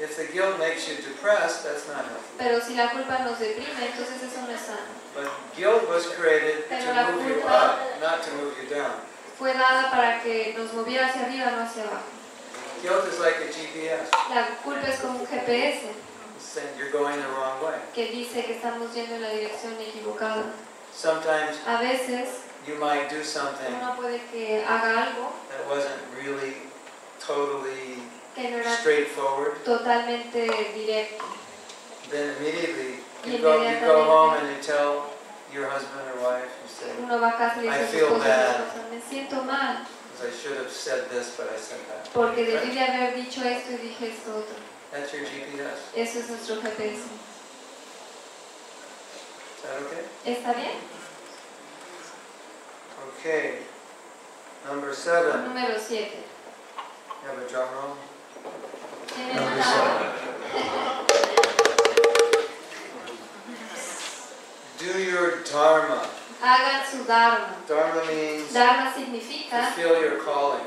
If 0.00 0.16
the 0.16 0.24
guilt 0.32 0.58
makes 0.58 0.88
you 0.88 0.96
depressed, 0.96 1.62
that's 1.64 1.86
not 1.86 2.04
healthy. 2.08 2.32
Pero 2.38 2.60
si 2.60 2.74
la 2.74 2.90
culpa 2.90 3.18
nos 3.22 3.38
deprime, 3.38 3.86
entonces 3.86 4.22
eso 4.22 4.40
no 4.42 4.50
es 4.52 4.60
sano. 4.60 4.90
But 5.14 5.28
guilt 5.54 5.88
was 5.88 6.06
created 6.16 6.64
Pero 6.68 6.94
la 6.94 7.06
to 7.06 7.12
move 7.12 7.28
you 7.28 7.34
culpa- 7.40 7.52
up, 7.52 8.00
not 8.00 8.22
to 8.24 8.30
move 8.34 8.54
you 8.60 8.68
down. 8.74 8.94
Fue 9.38 9.52
dada 9.52 9.90
para 9.90 10.22
que 10.22 10.54
nos 10.56 10.72
moviera 10.72 11.06
hacia 11.08 11.26
arriba, 11.26 11.50
no 11.52 11.62
hacia 11.64 11.82
abajo. 11.84 12.08
Guilt 12.82 13.06
is 13.12 13.18
like 13.20 13.36
a 13.36 13.52
GPS. 13.52 14.08
La 14.34 14.46
culpa 14.64 14.88
es 14.88 14.98
como 15.00 15.20
un 15.20 15.26
GPS 15.26 15.92
saying 16.40 16.68
you're 16.78 16.90
going 16.90 17.16
the 17.20 17.28
wrong 17.28 17.62
way. 17.62 17.78
que 17.94 18.10
dice 18.10 18.44
que 18.44 18.54
estamos 18.54 18.92
yendo 18.94 19.14
en 19.16 19.22
la 19.22 19.28
dirección 19.30 19.74
equivocada. 19.80 20.44
Sometimes 20.92 21.56
A 21.66 21.78
veces 21.80 22.28
you 22.66 22.74
might 22.76 23.08
do 23.08 23.22
something 23.24 23.72
uno 23.74 23.94
puede 23.96 24.20
que 24.32 24.64
haga 24.64 25.02
algo 25.04 25.32
that 25.48 25.66
wasn't 25.68 26.00
really 26.16 26.56
totally 27.24 28.02
que 28.34 28.50
no 28.50 28.58
era 28.58 28.76
straightforward. 28.76 29.62
totalmente 29.64 30.46
directo. 30.74 31.24
Then 32.10 32.36
immediately 32.36 32.98
you 33.24 33.38
go, 33.38 33.62
you 33.62 33.80
go 33.80 34.04
home 34.04 34.34
and 34.38 34.48
you 34.56 34.62
tell 34.62 35.10
your 35.52 35.68
husband 35.68 36.08
or 36.08 36.22
wife, 36.22 36.50
you 36.62 36.68
say, 36.68 36.92
Uno 37.02 37.18
va 37.20 37.28
a 37.28 37.36
casa 37.38 37.60
y 37.60 37.62
le 37.64 37.70
I 37.70 37.84
feel 37.86 38.10
bad. 38.18 38.60
"Esposa, 38.60 38.88
me 38.90 39.00
siento 39.00 39.44
mal 39.44 39.84
because 40.12 40.28
I 40.28 40.30
should 40.36 40.56
have 40.58 40.70
said 40.70 41.08
this, 41.10 41.34
but 41.36 41.48
I 41.52 41.56
said 41.58 41.80
that. 41.88 42.08
porque 42.12 42.44
debí 42.44 42.72
de 42.74 42.80
haber 42.80 43.14
dicho 43.16 43.42
esto 43.44 43.72
y 43.72 43.76
dije 43.88 44.08
esto 44.12 44.36
otro. 44.38 44.56
That's 44.90 45.12
your 45.12 45.24
GPS. 45.24 45.92
Eso 45.96 46.18
es 46.20 46.28
nuestro 46.28 46.56
GPS. 46.56 47.00
Is 49.56 49.62
that 49.62 49.76
okay? 49.86 50.04
¿Está 50.24 50.52
bien? 50.54 50.76
Okay. 53.18 53.58
Number 54.68 54.92
seven. 54.94 55.44
Número 55.48 55.78
7. 55.78 56.10
You 57.22 57.28
have 57.28 57.38
a 57.38 57.48
drum 57.48 57.68
roll? 57.74 57.96
Do 64.78 64.98
your 65.02 65.42
dharma. 65.44 66.08
Hagan 66.42 66.82
su 66.90 67.04
Dharma. 67.04 67.54
Dharma 67.68 68.02
means 68.06 68.52
Dharma 68.52 68.92
significa 68.92 69.66
feel 69.76 70.00
your 70.02 70.18
calling. 70.24 70.64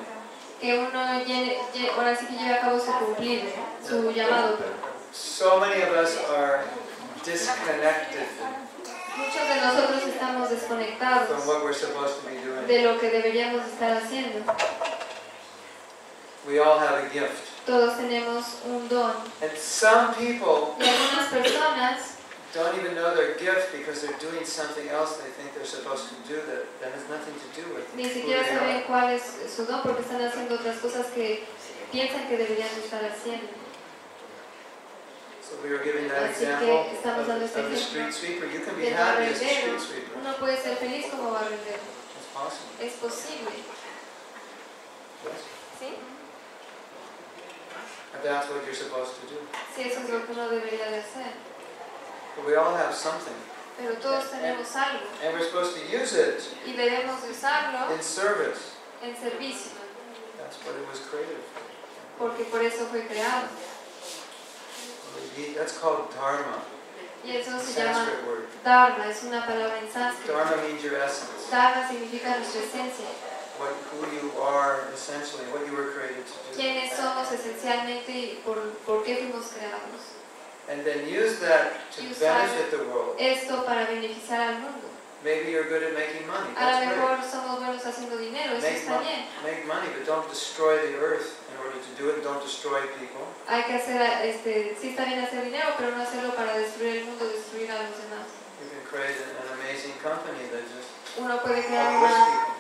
que 0.62 0.74
uno 0.80 1.20
llene, 1.26 1.58
lle- 1.74 1.90
ahora 1.92 2.16
sí 2.16 2.26
que 2.28 2.38
lleve 2.38 2.54
a 2.56 2.62
cabo 2.62 2.80
su 2.80 2.92
cumplir, 2.94 3.52
su 3.86 4.12
llamado. 4.14 4.58
So 5.12 5.60
many 5.60 5.82
of 5.82 5.90
us 5.92 6.18
are 6.30 6.64
disconnected 7.26 8.28
Muchos 9.18 9.48
de 9.48 9.56
nosotros 9.62 10.04
estamos 10.08 10.48
from 10.50 10.58
desconectados 10.80 11.46
what 11.46 11.64
we're 11.64 11.74
supposed 11.74 12.22
to 12.22 12.28
be 12.30 12.36
doing. 12.38 12.66
de 12.68 12.82
lo 12.84 12.98
que 13.00 13.10
deberíamos 13.10 13.66
estar 13.68 13.98
haciendo. 13.98 14.46
We 16.48 16.60
all 16.60 16.80
have 16.80 17.04
a 17.04 17.10
gift. 17.10 17.52
Todos 17.66 17.98
tenemos 17.98 18.46
un 18.66 18.88
don. 18.88 19.16
And 19.42 19.58
some 19.58 20.14
people 20.16 20.76
Y 20.80 20.86
algunas 20.88 21.28
personas 21.32 22.16
don't 22.54 22.78
even 22.80 22.96
know 22.96 23.14
their 23.16 23.36
gift 23.36 23.74
because 23.74 24.02
they're 24.02 24.20
doing 24.20 24.46
something 24.46 24.88
else 24.90 25.18
they 25.18 25.30
think 25.36 25.54
they're 25.56 25.66
supposed 25.66 26.08
to 26.08 26.16
do 26.28 26.36
that, 26.48 26.64
that 26.80 26.94
has 26.94 27.04
nothing 27.10 27.36
to 27.36 27.48
do 27.52 27.68
with 27.76 27.84
ni 27.96 28.08
siquiera 28.08 28.48
saben 28.48 28.84
cuál 28.88 29.10
es 29.12 29.24
su 29.54 29.66
don 29.66 29.82
porque 29.82 30.04
están 30.04 30.22
haciendo 30.22 30.56
otras 30.56 30.78
cosas 30.78 31.08
que 31.08 31.44
piensan 31.92 32.28
que 32.28 32.38
deberían 32.38 32.70
estar 32.84 33.04
haciendo. 33.04 33.50
So 35.42 35.58
we 35.64 35.70
were 35.70 35.84
giving 35.84 36.08
that 36.10 36.32
Así 36.32 36.46
que 36.46 36.54
example 36.54 36.72
of, 36.72 36.94
estamos 36.94 37.28
dando 37.28 37.46
este 37.46 37.60
ejemplo 37.60 37.78
street 37.78 38.14
sweeper. 38.14 38.50
You 38.50 38.66
can 38.66 38.76
be 38.76 38.90
del 38.90 38.94
happy 38.98 39.26
as 39.26 39.42
a 39.42 39.46
barrendero. 39.46 39.78
street 39.78 39.80
sweeper. 39.80 40.18
Uno 40.18 40.36
puede 40.38 40.58
ser 40.58 40.78
feliz 40.78 41.06
como 41.12 41.32
barrendero. 41.32 41.84
It's 42.18 42.30
possible. 42.34 42.88
Es 42.88 42.94
posible. 42.94 43.52
¿Sí? 45.80 45.90
And 48.16 48.24
that's 48.24 48.48
what 48.50 48.64
you're 48.66 48.74
supposed 48.74 49.14
to 49.22 49.28
do. 49.28 49.38
Sí, 49.76 49.92
eso 49.92 50.00
es 50.02 50.10
lo 50.10 50.26
que 50.26 50.34
uno 50.34 50.48
debería 50.50 50.90
de 50.90 51.00
hacer. 51.04 51.34
But 52.38 52.46
we 52.48 52.56
all 52.56 52.74
have 52.76 52.94
something. 52.96 53.36
Pero 53.78 53.96
todos 54.00 54.32
tenemos 54.32 54.74
algo 54.76 55.04
And 55.22 55.34
we're 55.34 55.44
supposed 55.46 55.76
to 55.76 55.84
use 55.92 56.14
it 56.14 56.40
y 56.66 56.72
debemos 56.74 57.22
de 57.22 57.32
usarlo 57.32 57.92
in 57.94 58.02
service. 58.02 58.72
en 59.04 59.16
servicio, 59.18 59.72
That's 60.40 60.56
what 60.64 60.76
it 60.76 60.88
was 60.88 61.00
created 61.12 61.44
for. 61.52 61.62
porque 62.18 62.46
por 62.50 62.62
eso 62.62 62.86
fue 62.88 63.06
creado. 63.08 63.50
That's 65.58 65.78
called 65.78 66.10
dharma. 66.16 66.64
Y 67.26 67.36
eso 67.36 67.60
se 67.60 67.74
llama 67.82 67.94
Sanskrit 68.06 68.28
word. 68.28 68.46
Dharma, 68.64 69.10
es 69.10 69.24
una 69.24 69.46
palabra 69.46 69.80
en 69.80 69.92
sánscrito. 69.92 70.34
Dharma 70.34 70.62
means 70.64 70.84
your 70.84 70.96
essence. 70.96 71.50
Dharma 71.52 71.88
significa 71.90 72.38
nuestra 72.38 72.62
esencia. 72.62 73.06
What, 73.58 73.72
who 73.92 74.04
you 74.12 74.32
are 74.42 74.84
essentially, 74.94 75.46
what 75.54 75.66
you 75.66 75.74
were 75.76 75.92
created 75.96 76.26
to 76.26 76.34
do. 76.52 76.58
quiénes 76.60 76.92
somos 76.96 77.32
esencialmente 77.32 78.12
y 78.12 78.42
por, 78.44 78.58
por 78.86 79.04
qué 79.04 79.16
fuimos 79.18 79.48
creados. 79.54 80.14
And 80.68 80.84
then 80.84 81.08
use 81.08 81.40
that 81.40 81.92
to 81.96 82.02
Y 82.04 82.12
usar- 82.12 82.42
benefit 82.50 82.72
the 82.72 82.84
world. 82.90 83.16
Esto 83.20 83.64
para 83.66 83.86
beneficiar 83.86 84.42
al 84.42 84.60
mundo. 84.60 84.90
Maybe 85.24 85.52
you're 85.52 85.66
good 85.70 85.82
at 85.82 85.94
making 85.94 86.28
money. 86.28 86.54
A 86.54 86.60
lo 86.60 86.60
That's 86.60 86.86
great. 86.86 86.98
mejor 86.98 87.18
somos 87.24 87.58
buenos 87.60 87.82
haciendo 87.86 88.18
dinero, 88.18 88.58
eso 88.58 88.62
Make, 88.68 88.78
está 88.78 88.92
mo- 88.94 89.00
bien. 89.02 89.26
make 89.42 89.66
money, 89.66 89.88
but 89.96 90.06
don't 90.06 90.30
destroy 90.30 90.78
the 90.86 90.98
earth 91.02 91.40
in 91.50 91.58
order 91.66 91.80
to 91.82 91.92
do 91.98 92.10
it. 92.10 92.22
Don't 92.24 92.44
destroy 92.44 92.82
people. 93.00 93.26
Hay 93.48 93.64
que 93.64 93.74
hacer, 93.74 94.02
este, 94.26 94.76
sí 94.80 94.90
está 94.90 95.06
bien 95.06 95.20
hacer 95.24 95.44
dinero, 95.46 95.74
pero 95.78 95.96
no 95.96 96.04
hacerlo 96.04 96.36
para 96.36 96.58
destruir 96.58 96.98
el 96.98 97.06
mundo, 97.06 97.26
destruir 97.26 97.72
a 97.72 97.76
los 97.82 97.98
demás. 97.98 98.28
You 98.62 98.70
can 98.70 98.84
create 98.90 99.18
an, 99.18 99.34
an 99.42 99.60
amazing 99.60 99.94
company 100.04 100.46
that 100.52 100.62
just 100.76 100.90
Uno 101.18 101.38
puede 101.42 101.64
crear 101.66 101.96
uplifts 101.96 102.16
una, 102.18 102.26
people, 102.26 102.55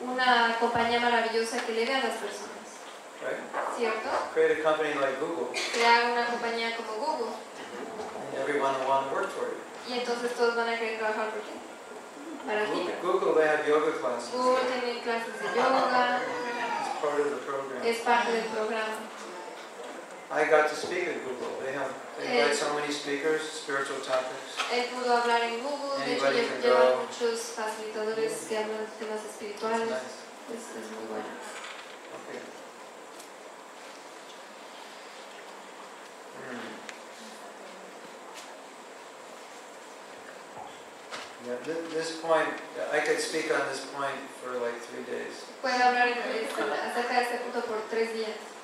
una 0.00 0.56
compañía 0.60 1.00
maravillosa 1.00 1.58
que 1.64 1.72
eleve 1.72 1.94
a 1.94 2.02
las 2.04 2.16
personas, 2.16 2.68
right? 3.22 3.40
¿cierto? 3.76 4.08
Create 4.34 4.60
a 4.60 4.64
company 4.64 4.94
like 4.94 5.18
Google, 5.20 5.48
Crear 5.72 6.10
una 6.12 6.26
compañía 6.26 6.76
como 6.76 6.92
Google 7.04 7.32
and 7.32 8.38
everyone 8.38 8.74
will 8.80 8.88
want 8.88 9.08
to 9.08 9.14
work 9.14 9.30
for 9.30 9.46
you. 9.48 9.58
y 9.88 9.98
entonces 10.00 10.34
todos 10.34 10.54
van 10.56 10.68
a 10.68 10.78
querer 10.78 10.98
trabajar 10.98 11.30
por 11.30 11.40
ti, 11.42 11.54
para 12.46 12.64
ti. 12.64 12.90
Google, 13.02 13.20
Google, 13.20 13.34
they 13.40 13.48
have 13.48 13.66
yoga 13.66 13.92
classes. 14.00 14.30
Google 14.32 14.60
tiene 14.68 15.00
clases 15.02 15.34
de 15.40 15.48
yoga, 15.56 16.20
It's 16.86 17.00
part 17.02 17.20
of 17.20 17.30
the 17.30 17.36
program. 17.46 17.86
es 17.86 17.98
parte 17.98 18.32
del 18.32 18.44
programa. 18.46 18.94
I 20.30 20.44
got 20.50 20.68
to 20.70 20.74
speak 20.76 21.06
at 21.08 21.22
Google. 21.24 21.52
They 21.64 21.72
have, 21.72 21.92
they 22.18 22.26
Eh. 22.26 22.42
invite 22.42 22.56
so 22.56 22.74
many 22.74 22.92
speakers, 22.92 23.42
spiritual 23.42 24.00
topics. 24.00 24.58
Él 24.72 24.84
pudo 24.90 25.16
hablar 25.16 25.42
en 25.42 25.62
Google, 25.62 25.98
de 26.04 26.14
hecho 26.16 26.26
Anybody 26.26 26.46
can 26.48 26.62
llevan 26.62 26.92
go. 26.92 27.06
muchos 27.06 27.40
facilitadores 27.54 28.32
que 28.48 28.58
hablan 28.58 28.80
de 28.86 28.90
temas 28.98 29.24
espirituales. 29.24 29.88
nice. 29.88 30.24
Es, 30.50 30.62
es 30.82 30.90
muy 30.90 31.06
bueno. 31.10 31.30
Okay. 32.18 32.40
Hmm. 36.42 36.58
Yeah, 41.46 41.56
thi- 41.62 41.94
this 41.94 42.16
point, 42.20 42.48
I 42.92 42.98
could 43.00 43.20
speak 43.20 43.52
on 43.54 43.62
this 43.70 43.86
point 43.94 44.18
for 44.42 44.58
like 44.58 44.74
three 44.90 45.04
days. 45.04 45.44
Puede 45.62 45.80
hablar 45.82 46.08
acerca 46.10 47.14
de 47.14 47.22
este 47.22 47.38
punto 47.44 47.60
por 47.66 47.78
tres 47.88 48.12
días. 48.12 48.55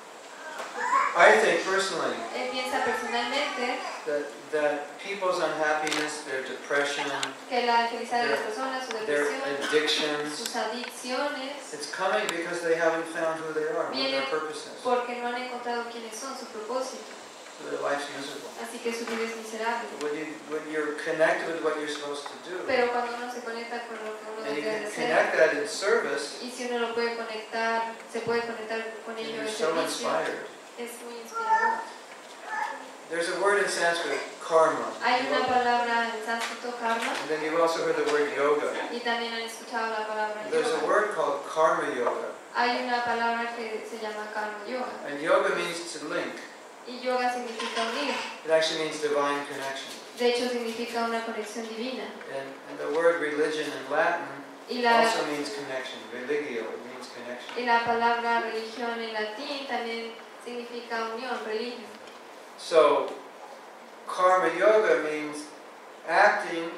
I 1.15 1.31
think 1.37 1.61
personally 1.63 2.15
Él 2.35 2.49
piensa 2.49 2.83
personalmente 2.83 3.77
that, 4.05 4.25
that 4.51 4.99
people's 4.99 5.37
unhappiness, 5.39 6.23
their 6.25 6.41
depression, 6.41 7.05
que 7.49 7.65
la 7.65 7.85
infelicidad 7.85 8.23
de 8.25 8.29
las 8.31 8.39
personas, 8.41 8.85
su 8.87 9.05
their 9.05 9.25
depresión, 9.25 9.69
addictions, 9.69 10.33
sus 10.35 10.55
adicciones, 10.55 11.73
it's 11.73 11.91
coming 11.91 12.25
because 12.27 12.61
they 12.61 12.75
haven't 12.75 13.05
found 13.13 13.39
who 13.41 13.53
they 13.53 13.67
are, 13.69 13.93
what 13.93 13.93
their 13.93 14.25
purpose 14.29 14.65
is. 14.65 14.81
porque 14.83 15.21
no 15.21 15.27
han 15.27 15.41
encontrado 15.41 15.85
quiénes 15.91 16.15
son, 16.15 16.35
su 16.37 16.45
propósito. 16.47 17.21
Their 17.69 17.79
life's 17.81 18.09
miserable. 18.17 18.49
Así 18.59 18.79
que 18.81 18.91
su 18.91 19.05
vida 19.05 19.23
es 19.23 19.37
miserable. 19.37 19.87
When, 20.01 20.17
you, 20.17 20.25
when 20.49 20.65
you're 20.73 20.97
connected 21.05 21.47
with 21.53 21.63
what 21.63 21.77
you're 21.79 21.87
supposed 21.87 22.25
to 22.25 22.35
do, 22.49 22.57
Pero 22.65 22.91
cuando 22.91 23.13
uno 23.15 23.31
se 23.31 23.39
conecta 23.41 23.85
con 23.87 24.01
lo 24.03 24.17
que 24.17 24.25
uno 24.33 24.49
and 24.49 24.57
you 24.57 24.63
debe 24.63 24.81
can 24.81 24.83
hacer, 24.89 25.07
connect 25.07 25.37
that 25.37 25.53
in 25.53 25.67
service, 25.69 26.41
y 26.41 26.49
si 26.49 26.65
uno 26.65 26.79
lo 26.79 26.93
puede 26.95 27.15
conectar, 27.15 27.93
se 28.11 28.19
puede 28.21 28.41
conectar 28.41 28.81
con 29.05 29.15
ello 29.17 29.29
you're 29.29 29.47
en 29.47 29.53
so 29.53 29.69
servicio, 29.69 30.09
inspired. 30.09 30.52
Es 30.77 30.91
muy. 31.05 31.13
There's 33.09 33.29
a 33.29 33.39
word 33.41 33.61
in 33.61 33.69
Sanskrit, 33.69 34.17
karma. 34.41 34.89
Hay 35.03 35.27
una 35.27 35.45
palabra 35.45 36.09
en 36.09 36.25
sánscrito, 36.25 36.73
karma, 36.79 37.13
And 37.21 37.29
then 37.29 37.43
you've 37.43 37.59
also 37.61 37.85
heard 37.85 37.95
the 37.95 38.11
word 38.11 38.33
yoga. 38.35 38.73
y 38.91 38.99
también 39.01 39.33
han 39.33 39.41
escuchado 39.41 39.91
la 39.91 40.07
palabra 40.07 40.49
There's 40.49 40.71
a 40.71 40.85
word 40.85 41.13
called 41.13 41.45
karma 41.45 41.93
yoga. 41.93 42.31
Hay 42.55 42.83
una 42.83 43.03
palabra 43.03 43.55
que 43.55 43.85
se 43.87 43.99
llama 43.99 44.31
karma 44.33 44.65
yoga, 44.67 44.89
And 45.07 45.21
yoga 45.21 45.53
means 45.55 45.93
to 45.93 46.05
link. 46.07 46.33
y 46.87 46.99
yoga 47.03 47.31
significa 47.31 47.83
unir. 47.91 48.15
It 48.45 48.51
actually 48.51 48.83
means 48.85 48.99
divine 49.01 49.45
connection. 49.45 49.91
De 50.17 50.29
hecho, 50.29 50.49
significa 50.49 51.05
una 51.05 51.21
conexión 51.25 51.67
divina. 51.69 52.05
And, 52.33 52.49
and 52.69 52.79
the 52.79 52.97
word 52.97 53.21
religion 53.21 53.65
in 53.65 53.91
Latin 53.91 54.25
la, 54.81 55.01
also 55.01 55.25
means 55.27 55.49
connection. 55.53 55.99
Religio, 56.11 56.63
means 56.89 57.09
connection. 57.13 57.53
y 57.57 57.65
la 57.65 57.85
palabra 57.85 58.41
religión 58.41 58.99
en 58.99 59.13
latín 59.13 59.67
también 59.67 59.92
significa 60.43 61.09
unión, 61.15 61.37
religión. 61.45 61.85
So, 62.57 63.11
karma 64.07 64.49
yoga 64.57 65.03
means 65.03 65.45
acting 66.07 66.69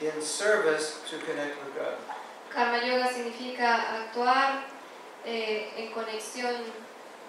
in 0.00 0.22
service 0.22 1.00
to 1.10 1.18
connect 1.18 1.56
with 1.64 1.74
God. 1.74 1.96
Karma 2.52 2.78
yoga 2.84 3.08
significa 3.12 3.82
actuar 3.98 4.64
eh, 5.24 5.72
en 5.76 5.92
conexión 5.92 6.54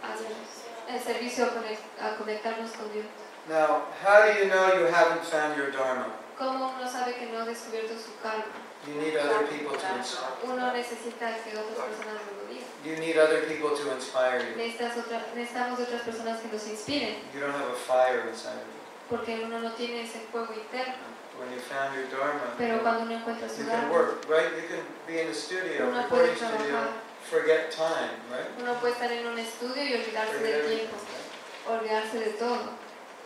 a 0.03 0.15
Dios, 0.17 0.65
en 0.87 1.01
servicio 1.01 1.45
a 1.45 2.15
conectarnos 2.17 2.71
con 2.71 2.91
Dios. 2.91 3.05
Now, 3.47 3.83
how 4.03 4.25
do 4.25 4.39
you 4.39 4.49
know 4.49 4.73
you 4.73 4.85
haven't 4.85 5.23
found 5.23 5.55
your 5.55 5.71
dharma? 5.71 6.07
¿Cómo 6.37 6.73
uno 6.75 6.89
sabe 6.89 7.15
que 7.15 7.27
no 7.27 7.39
ha 7.41 7.45
descubierto 7.45 7.95
su 7.97 8.11
karma? 8.21 8.43
You 8.87 9.01
need 9.01 9.15
other 9.17 9.47
people 9.47 9.75
to 9.77 9.87
inspire. 9.97 10.31
Uno 10.43 10.71
necesita 10.73 11.33
que 11.43 11.57
otras 11.57 11.77
personas 11.89 12.21
lo 12.29 12.45
digan. 12.47 12.69
You 12.85 12.95
need 12.97 13.17
other 13.17 13.41
people 13.47 13.71
to 13.75 13.91
inspire 13.95 14.39
you. 14.45 14.55
Necesitas 14.55 14.97
otra- 14.97 15.25
necesitamos 15.35 15.79
otras 15.79 16.01
personas 16.03 16.39
que 16.41 16.47
nos 16.51 16.67
inspiren, 16.67 17.15
You 17.33 17.41
don't 17.41 17.53
have 17.55 17.69
a 17.71 17.75
fire 17.75 18.27
inside 18.29 18.61
of 18.61 18.67
you. 18.69 18.81
porque 19.09 19.41
uno 19.43 19.59
no 19.59 19.71
tiene 19.73 20.03
ese 20.03 20.19
fuego 20.31 20.53
interno. 20.53 21.13
When 21.39 21.51
you 21.51 21.59
found 21.59 21.95
your 21.95 22.05
dharma, 22.07 22.53
Pero 22.57 22.79
cuando 22.81 23.01
uno 23.03 23.15
encuentra 23.17 23.49
su 23.49 23.61
you 23.63 23.67
can 23.67 23.89
dharma, 23.89 23.91
work, 23.91 24.25
right? 24.29 24.51
You 24.55 24.67
can 24.69 24.85
be 25.07 25.19
in 25.21 25.27
a 25.29 25.33
studio, 25.33 25.87
uno 25.89 26.07
puede 26.07 26.29
recording 26.31 26.35
studio, 26.37 26.71
trabajar, 26.71 26.89
forget 27.29 27.71
time, 27.71 28.13
right? 28.31 28.47
uno 28.61 28.73
puede 28.79 28.93
estar 28.93 29.11
en 29.11 29.27
un 29.27 29.37
estudio 29.39 29.83
y 29.83 29.93
olvidarse 29.95 30.31
Forget 30.31 30.45
del 30.45 30.61
everything. 30.61 30.87
tiempo, 30.87 31.73
olvidarse 31.73 32.19
de 32.19 32.31
todo. 32.39 32.85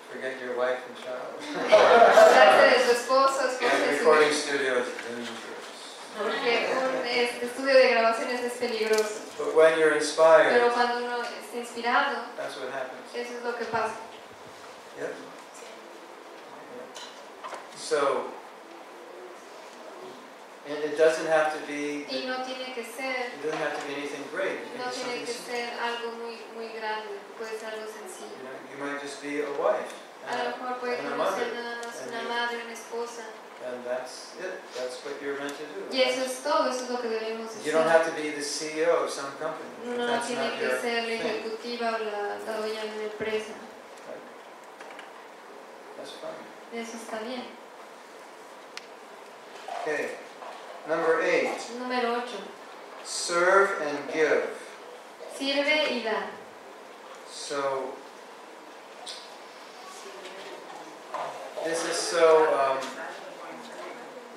Forget 0.10 0.42
your 0.42 0.58
wife 0.58 0.82
and 0.90 0.98
child. 0.98 1.38
Olvidarse 1.70 2.80
de 2.80 2.86
su 2.86 2.92
esposo, 2.98 3.46
esposa 3.46 3.76
And 3.76 3.94
y 3.94 3.98
su 4.00 4.06
recording 4.10 4.34
studio 4.34 4.80
is. 4.80 4.88
Porque 6.20 6.68
un 6.76 7.08
este, 7.08 7.46
estudio 7.46 7.74
de 7.74 7.90
grabaciones 7.92 8.42
es 8.44 8.54
peligroso. 8.54 9.22
But 9.38 9.56
when 9.56 9.80
you're 9.80 9.92
Pero 9.92 10.02
inspired, 10.02 10.72
cuando 10.74 10.98
uno 11.06 11.24
está 11.24 11.58
inspirado, 11.58 12.18
that's 12.36 12.58
what 12.58 12.68
happens. 12.74 13.08
eso 13.16 13.38
es 13.38 13.44
lo 13.44 13.56
que 13.56 13.66
pasa. 13.66 13.96
Yep. 15.00 15.14
So, 17.78 18.26
and 20.68 20.78
it 20.84 20.98
doesn't 20.98 21.28
have 21.28 21.54
to 21.56 21.60
be, 21.66 22.06
Y 22.12 22.28
no 22.28 22.44
tiene 22.44 22.74
que 22.76 22.84
ser, 22.84 23.32
it 23.34 23.42
doesn't 23.42 23.58
have 23.60 23.80
to 23.80 23.88
be 23.88 23.96
anything 23.96 24.24
great. 24.30 24.60
It 24.60 24.78
no 24.78 24.92
tiene 24.92 25.24
que 25.24 25.34
ser 25.34 25.72
algo 25.80 26.12
muy, 26.20 26.36
muy 26.54 26.68
grande, 26.76 27.16
puede 27.38 27.58
ser 27.58 27.72
algo 27.72 27.88
You 27.88 27.96
sencillo. 27.96 28.38
know, 28.44 28.60
you 28.70 28.78
might 28.84 29.02
just 29.02 29.22
be 29.24 29.40
a 29.42 29.50
wife. 29.56 29.96
A 30.28 30.36
lo 30.36 30.44
mejor 30.52 30.80
puede 30.80 30.98
sea 31.00 31.10
nada 31.10 31.16
más 31.16 31.96
una 32.08 32.22
madre, 32.28 32.62
una 32.66 32.74
esposa. 32.74 33.24
And 33.68 33.84
that's 33.86 34.36
it. 34.40 34.62
That's 34.78 34.98
what 35.04 35.22
you're 35.22 35.38
meant 35.38 35.54
to 35.58 35.64
do. 35.64 35.96
Y 35.96 36.02
eso 36.02 36.24
es 36.24 36.42
todo, 36.44 36.70
eso 36.70 36.84
es 36.84 36.90
lo 36.90 36.98
que 36.98 37.10
debemos 37.10 37.66
You 37.66 37.72
don't 37.72 37.88
have 37.88 38.06
to 38.06 38.22
be 38.22 38.30
the 38.32 38.42
CEO 38.42 39.04
of 39.04 39.10
some 39.10 39.32
company. 39.40 39.70
Uno 39.86 40.08
no 40.08 40.22
tiene 40.22 40.52
que 40.60 40.80
ser 40.82 41.04
la 41.04 41.14
ejecutiva 41.14 41.96
o 41.96 42.04
la, 42.04 42.38
la 42.46 42.58
dueña 42.60 42.84
de 42.84 42.92
una 42.96 43.04
empresa. 43.12 43.54
That's 45.98 46.12
fine. 46.12 46.82
Eso 46.82 46.98
está 46.98 47.20
bien. 47.24 47.44
Okay. 49.82 50.12
Number 50.88 51.22
eight, 51.22 51.58
Número 51.80 52.22
8. 52.24 52.30
serve 53.04 53.82
and 53.82 54.14
give. 54.14 54.50
Sirve 55.38 55.92
y 55.92 56.04
da. 56.04 56.28
So, 57.30 57.94
this 61.64 61.86
is 61.86 61.96
so, 61.96 62.54
um, 62.54 62.78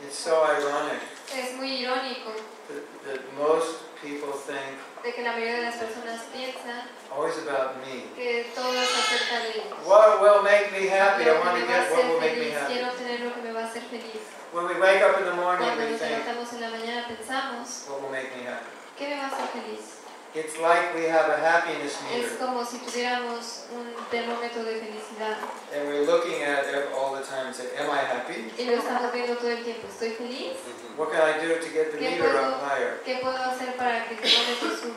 it's 0.05 0.19
so 0.19 0.43
ironic 0.45 1.01
Es 1.35 1.57
muy 1.57 1.83
irónico 1.83 2.33
that, 2.69 2.85
that 3.07 3.21
most 3.39 3.79
people 4.03 4.33
think 4.33 4.77
de 5.03 5.13
que 5.13 5.23
la 5.23 5.33
mayoría 5.33 5.57
de 5.57 5.63
las 5.63 5.77
personas 5.77 6.21
piensan 6.33 6.87
always 7.11 7.37
about 7.39 7.77
me. 7.83 8.05
que 8.15 8.47
todo 8.55 8.73
es 8.73 8.89
acerca 8.89 9.41
de 9.43 9.49
ellos. 9.51 9.79
What 9.85 10.21
will 10.21 10.43
make 10.43 10.71
me 10.71 10.87
happy? 10.89 11.25
I 11.25 11.39
want 11.43 11.59
to 11.59 11.67
get 11.67 11.91
what 11.91 12.05
will 12.07 12.21
make 12.21 12.39
me 12.39 12.51
happy. 12.51 12.75
quiero 12.75 12.93
tener 12.93 13.21
lo 13.21 13.35
que 13.35 13.43
me 13.43 13.53
va 13.53 13.65
a 13.65 13.67
hacer 13.67 13.83
feliz. 13.91 14.23
When 14.53 14.67
we 14.67 14.75
wake 14.79 15.03
up 15.03 15.19
in 15.19 15.25
the 15.25 15.35
morning, 15.35 15.67
Cuando 15.67 15.85
we 15.85 15.91
nos 15.91 16.01
think, 16.01 16.13
levantamos 16.23 16.53
en 16.53 16.61
la 16.61 16.71
mañana 16.71 17.09
pensamos, 17.09 17.89
what 17.89 18.01
will 18.03 18.11
make 18.11 18.31
me 18.37 18.45
happy? 18.47 18.71
¿qué 18.97 19.09
me 19.09 19.17
va 19.17 19.25
a 19.25 19.29
hacer 19.29 19.49
feliz? 19.49 20.02
It's 20.35 20.57
like 20.59 20.95
we 20.97 21.05
have 21.13 21.29
a 21.29 21.37
happiness 21.37 21.93
Es 21.93 22.03
meter, 22.25 22.39
como 22.39 22.65
si 22.65 22.79
tuviéramos 22.79 23.67
un 23.71 23.93
termómetro 24.11 24.65
de 24.65 24.81
felicidad 24.81 25.37
and 25.77 25.87
we're 25.89 26.07
looking 26.07 26.43
at 26.43 26.65
it 26.73 26.89
all 26.97 27.13
the 27.15 27.21
time 27.23 27.49
and 27.49 27.55
say, 27.55 27.69
am 27.77 27.91
I 27.91 27.99
happy? 28.01 28.49
y 28.57 28.65
lo 28.65 28.79
estamos 28.81 29.13
viendo 29.13 29.37
todo 29.37 29.51
el 29.51 29.63
tiempo. 29.63 29.87
¿Estoy 29.89 30.13
feliz? 30.17 30.57
Mm-hmm. 30.57 30.97
What 30.99 31.13
can 31.13 31.21
I 31.21 31.37
do 31.39 31.61
to 31.61 31.69
get 31.69 31.93
the 31.93 31.99
¿Qué 31.99 32.11
meter 32.17 32.31
puedo- 32.33 32.49
up 32.49 32.63
higher? 32.65 33.01
¿Qué 33.05 33.19
puedo 33.21 33.37
hacer 33.37 33.77
para 33.77 34.09
que 34.09 34.15
el 34.15 34.21
termómetro 34.21 34.71
suba? 34.77 34.97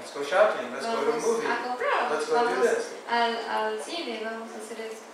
Let's 0.00 0.14
go 0.14 0.24
shopping, 0.24 0.72
let's 0.72 0.86
go 0.86 0.96
to 0.96 1.00
a 1.00 1.04
Vamos 1.12 1.26
movie. 1.28 1.46
a 1.46 1.56
comprar, 1.60 2.10
Let's 2.10 2.26
go 2.26 2.40
do 2.48 2.62
this. 2.62 2.88
al, 3.10 3.36
al 3.50 3.82
cine, 3.84 4.22
vamos 4.24 4.48
a 4.48 4.56
hacer 4.64 4.80
eso. 4.80 5.04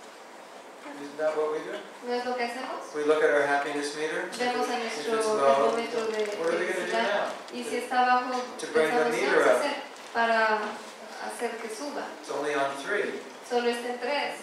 Isn't 1.01 1.17
that 1.17 1.35
what 1.37 1.51
we 1.51 1.59
do? 1.59 1.77
¿No 2.07 2.13
es 2.13 2.25
lo 2.25 2.35
que 2.35 2.43
hacemos? 2.43 2.81
We 2.95 3.05
look 3.05 3.23
at 3.23 3.29
our 3.29 3.45
happiness 3.45 3.95
meter. 3.95 4.29
Vemos 4.37 4.67
a 4.69 4.77
nuestro 4.79 5.15
low, 5.37 5.71
termómetro 5.77 6.05
de 6.11 6.23
what 6.39 6.49
are 6.53 6.57
we 6.59 6.65
going 6.65 6.85
to 6.85 6.85
do 6.87 6.97
now? 6.97 7.29
y 7.53 7.63
si 7.63 7.75
está 7.77 8.05
bajo, 8.05 8.41
To 8.59 8.67
bring 8.73 8.89
the 8.89 9.09
meter 9.09 9.41
up. 9.43 9.57
hacer 9.61 9.75
para 10.13 10.57
hacer 11.25 11.51
que 11.61 11.69
suba. 11.69 12.05
It's 12.21 12.31
only 12.31 12.55
on 12.55 12.71
three. 12.83 13.19
Solo 13.47 13.69
está 13.69 13.89
en 13.93 13.99
tres. 13.99 14.33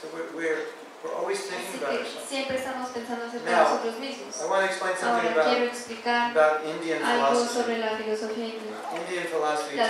So 0.00 0.08
we're, 0.12 0.28
we're, 0.36 0.58
we're 1.04 1.14
always 1.16 1.38
thinking 1.40 1.78
about 1.80 1.92
que 1.92 1.98
ourselves. 2.04 2.28
siempre 2.28 2.56
estamos 2.58 2.90
pensando 2.90 3.24
acerca 3.26 3.48
de 3.50 3.56
nosotros 3.56 3.98
mismos. 4.00 4.40
I 4.42 4.46
want 4.50 4.64
to 4.66 4.68
explain 4.68 4.96
something 4.96 5.28
Ahora 5.30 5.44
quiero 5.44 5.62
about, 5.64 5.72
explicar 5.72 6.30
about 6.32 6.66
Indian 6.66 7.02
algo 7.02 7.28
philosophy. 7.40 7.54
sobre 7.62 7.78
la 7.78 7.90
filosofía 7.96 8.46
india. 8.46 8.74
Indian 9.00 9.24
philosophy 9.30 9.76
La 9.76 9.88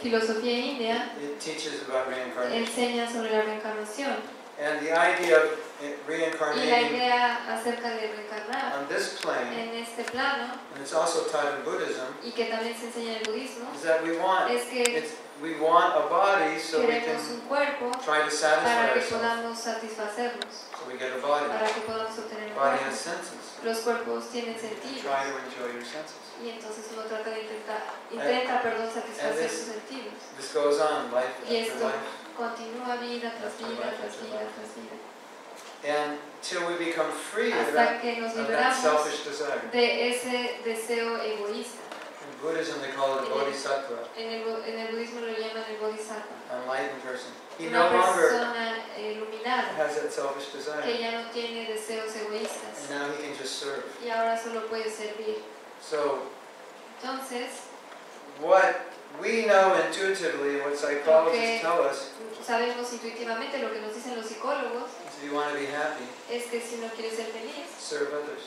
filosofía 0.00 0.58
india 0.58 1.12
it 1.20 1.38
teaches 1.40 1.82
about 1.88 2.06
reincarnation. 2.08 2.62
enseña 2.64 3.10
sobre 3.10 3.30
la 3.30 3.42
reencarnación 3.42 4.16
And 4.60 4.80
the 4.80 4.92
idea 4.92 5.38
of, 5.38 5.58
Y 5.82 5.88
la 5.88 6.06
reincarnating 6.06 6.94
idea 6.94 7.38
acerca 7.48 7.88
de 7.90 8.06
reencarnar 8.14 8.78
on 8.78 8.86
this 8.88 9.18
plane, 9.20 9.50
en 9.50 9.82
este 9.82 10.04
plano, 10.12 10.54
and 10.74 10.80
it's 10.82 10.92
also 10.94 11.24
taught 11.26 11.58
in 11.58 11.64
Buddhism, 11.64 12.06
y 12.22 12.30
que 12.30 12.44
también 12.46 12.76
se 12.78 12.86
enseña 12.86 13.16
en 13.16 13.18
el 13.18 13.24
budismo, 13.32 13.66
is 13.74 13.82
that 13.82 14.00
we 14.04 14.16
want 14.16 14.48
es 14.52 14.62
que 14.68 14.82
it's 14.82 15.14
we 15.42 15.54
want 15.58 15.96
a 15.96 16.06
body 16.06 16.56
so 16.60 16.78
we 16.86 17.00
can 17.00 17.16
un 17.18 17.40
cuerpo 17.48 17.90
try 18.04 18.22
to 18.22 18.30
satisfy 18.30 18.62
para 18.62 18.92
que 18.94 19.00
ourselves. 19.00 19.10
podamos 19.10 19.58
satisfacernos, 19.58 20.54
So 20.78 20.86
we 20.86 20.96
get 20.98 21.10
a 21.12 21.18
body. 21.26 21.48
para 21.48 21.66
que 21.66 21.80
podamos 21.80 22.16
obtener 22.16 22.50
un 22.50 22.54
Body 22.54 22.78
cuerpo. 22.78 22.86
has 22.86 22.98
senses. 23.00 23.42
Los 23.64 23.78
cuerpos 23.80 24.30
tienen 24.30 24.54
sentidos 24.60 25.02
try 25.02 25.26
to 25.26 25.34
enjoy 25.42 25.72
your 25.74 25.82
senses. 25.84 26.14
y 26.44 26.50
entonces 26.50 26.86
uno 26.94 27.02
trata 27.10 27.30
de 27.30 27.40
intentar, 27.42 27.82
intenta, 28.12 28.62
perdón, 28.62 28.86
satisfacer 28.94 29.48
this- 29.48 29.58
sus 29.58 29.74
sentidos. 29.74 30.14
This 30.38 30.54
goes 30.54 30.78
on 30.80 31.10
life 31.10 31.34
Y 31.50 31.58
after 31.58 31.74
esto 31.74 31.84
life. 31.90 32.21
Continúa 32.36 32.96
vida 32.96 33.32
tras 33.40 33.56
vida, 33.58 33.92
tras 33.98 34.16
vida, 34.20 34.40
tras 34.54 34.74
vida, 34.76 34.96
And 35.84 36.18
till 36.42 36.64
we 36.66 36.74
become 36.78 37.10
free 37.10 37.50
of 37.52 37.72
that, 37.74 38.00
que 38.00 38.22
of 38.24 38.34
that 38.48 38.74
selfish 38.76 39.24
desire. 39.24 39.60
de 39.72 40.10
ese 40.10 40.60
deseo 40.64 41.18
egoísta. 41.22 41.80
In 42.22 42.38
Buddhism 42.40 42.80
they 42.80 42.92
call 42.92 43.18
it 43.18 43.26
a 43.26 43.30
bodhisattva, 43.30 43.98
En 44.16 44.30
el, 44.30 44.62
en 44.64 44.78
el 44.78 44.88
budismo 44.94 45.20
lo 45.20 45.32
llaman 45.32 45.64
el 45.68 45.76
bodhisattva. 45.78 46.34
enlightened 46.62 47.02
person. 47.02 47.32
He 47.58 47.66
Una 47.66 47.90
no 47.90 47.96
longer 47.98 48.28
persona 48.30 48.76
iluminada 48.96 49.74
has 49.76 50.00
that 50.00 50.12
selfish 50.12 50.50
que 50.52 50.58
desire. 50.58 50.98
ya 50.98 51.10
no 51.20 51.30
tiene 51.32 51.66
deseos 51.68 52.14
egoístas 52.16 52.88
And 52.88 52.90
now 52.90 53.10
he 53.12 53.22
can 53.22 53.36
just 53.36 53.58
serve. 53.58 53.82
y 54.04 54.08
ahora 54.08 54.40
solo 54.40 54.66
puede 54.68 54.88
servir. 54.90 55.42
So 55.80 56.22
Entonces, 57.02 57.66
what 58.40 58.91
we 59.20 59.46
know 59.46 59.74
intuitively, 59.86 60.60
what 60.60 60.76
psychologists 60.76 61.60
tell 61.60 61.82
us, 61.82 62.10
sabemos 62.42 62.92
intuitivamente 62.92 63.58
lo 63.60 63.70
que 63.72 63.80
nos 63.80 63.94
dicen 63.94 64.16
los 64.16 64.26
psicólogos 64.26 64.88
is 65.06 65.16
if 65.18 65.24
you 65.30 65.34
want 65.34 65.52
to 65.52 65.58
be 65.58 65.66
happy, 65.66 66.04
es 66.30 66.46
que 66.50 66.60
si 66.60 66.76
uno 66.76 66.88
quiere 66.96 67.10
ser 67.14 67.26
feliz, 67.26 67.66
serve 67.78 68.12
others. 68.14 68.42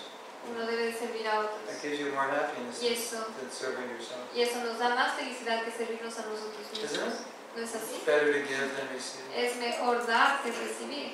uno 0.51 0.65
debe 0.65 0.86
de 0.91 0.93
servir 0.93 1.25
a 1.28 1.32
That 1.32 1.45
otros. 1.45 1.82
gives 1.82 1.99
you 1.99 2.12
more 2.12 2.28
happiness 2.30 2.82
Y 2.84 2.88
eso, 2.93 3.17
than 3.39 3.49
serving 3.49 3.89
yourself. 3.89 4.21
y 4.36 4.41
eso 4.41 4.60
nos 4.63 4.78
da 4.80 4.89
más 4.95 5.15
felicidad 5.15 5.63
que 5.63 5.71
servirnos 5.71 6.17
a 6.19 6.23
nosotros 6.28 6.67
mismos. 6.71 7.23
es 7.58 7.73
así? 7.75 7.95
It's 7.95 8.06
better 8.06 8.34
to 8.34 8.39
give 8.45 8.67
than 8.75 8.89
receive. 8.93 9.23
Es 9.36 9.56
mejor 9.58 10.06
dar 10.06 10.41
que 10.43 10.51
recibir. 10.51 11.13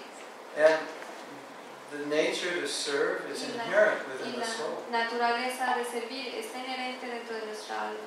And 0.57 0.79
the 1.91 2.05
nature 2.07 2.59
to 2.59 2.67
serve 2.67 3.29
is 3.31 3.43
inherent 3.43 4.01
within 4.09 4.31
the 4.33 4.39
la 4.39 4.45
soul. 4.45 4.83
naturaleza 4.91 5.75
de 5.77 5.85
servir 5.85 6.33
está 6.35 6.57
inherente 6.59 7.05
dentro 7.05 7.35
de 7.35 7.45
nuestra 7.45 7.81
alma. 7.89 7.99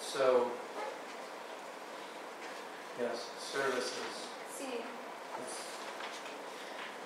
So, 0.00 0.50
yes, 3.00 3.26
services. 3.38 4.28
Sí, 4.58 4.66
It's- 4.66 5.70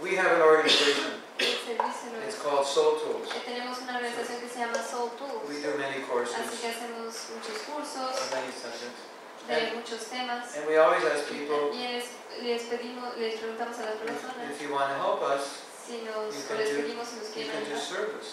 We 0.03 0.17
have 0.17 0.33
an 0.33 0.43
organization. 0.43 1.23
el 1.39 1.47
servicio 1.47 2.13
lo 2.13 2.27
It's 2.27 2.37
called 2.43 2.67
Soul 2.67 3.01
Tools. 3.01 3.29
Tenemos 3.45 3.79
una 3.81 3.97
organización 3.97 4.41
que 4.41 4.49
se 4.49 4.59
llama 4.61 4.83
Soul 4.83 5.11
Tools. 5.17 5.49
We 5.49 5.61
do 5.63 5.77
many 5.79 6.03
Así 6.03 6.07
courses 6.11 6.61
que 6.61 6.69
hacemos 6.69 7.15
muchos 7.33 7.59
cursos 7.65 8.13
on 8.21 8.29
many 8.31 8.53
subjects. 8.53 9.01
de 9.49 9.73
muchos 9.77 10.05
temas. 10.11 10.57
And 10.57 10.67
we 10.67 10.77
always 10.77 11.05
ask 11.05 11.29
people 11.29 11.71
Y 11.73 11.81
les, 11.87 12.05
les 12.43 12.63
pedimos, 12.65 13.17
les 13.17 13.39
preguntamos 13.41 13.79
a 13.79 13.85
las 13.85 13.95
if, 13.95 14.03
personas 14.05 14.51
if 14.51 14.61
you 14.63 14.73
want 14.75 14.91
to 14.93 14.99
help 15.01 15.23
us, 15.23 15.63
si 15.87 16.03
nos, 16.03 16.35
You 16.35 16.43
o 16.45 16.49
can 16.49 16.59
les 16.59 16.71
do- 16.71 16.83
pedimos 16.83 17.07
si 17.09 17.17
nos 17.17 17.29
you 17.29 17.35
quieren 17.35 17.53
can 17.53 17.65
do 17.65 17.77
ayudar, 17.77 17.81
service. 17.81 18.31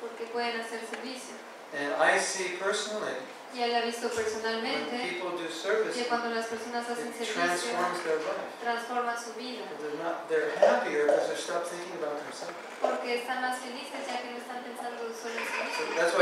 porque 0.00 0.26
pueden 0.32 0.60
hacer 0.60 0.80
servicio. 0.90 1.34
And 1.72 1.94
I 1.96 2.18
see 2.18 2.56
personally, 2.60 3.14
Y 3.56 3.62
él 3.62 3.74
ha 3.74 3.80
visto 3.80 4.10
personalmente 4.10 5.18
que 5.94 6.04
cuando 6.08 6.28
las 6.28 6.44
personas 6.46 6.84
hacen 6.90 7.14
servicio, 7.14 7.70
transforma 8.60 9.16
su 9.16 9.32
vida, 9.32 9.64
porque 12.82 13.14
están 13.14 13.40
más 13.40 13.58
felices 13.58 14.06
ya 14.06 14.20
que 14.20 14.30
no 14.30 14.36
están 14.36 14.62
pensando 14.62 15.02
solo 15.08 15.34
en 15.40 15.46
sí 15.48 15.56
mismos. 15.64 16.12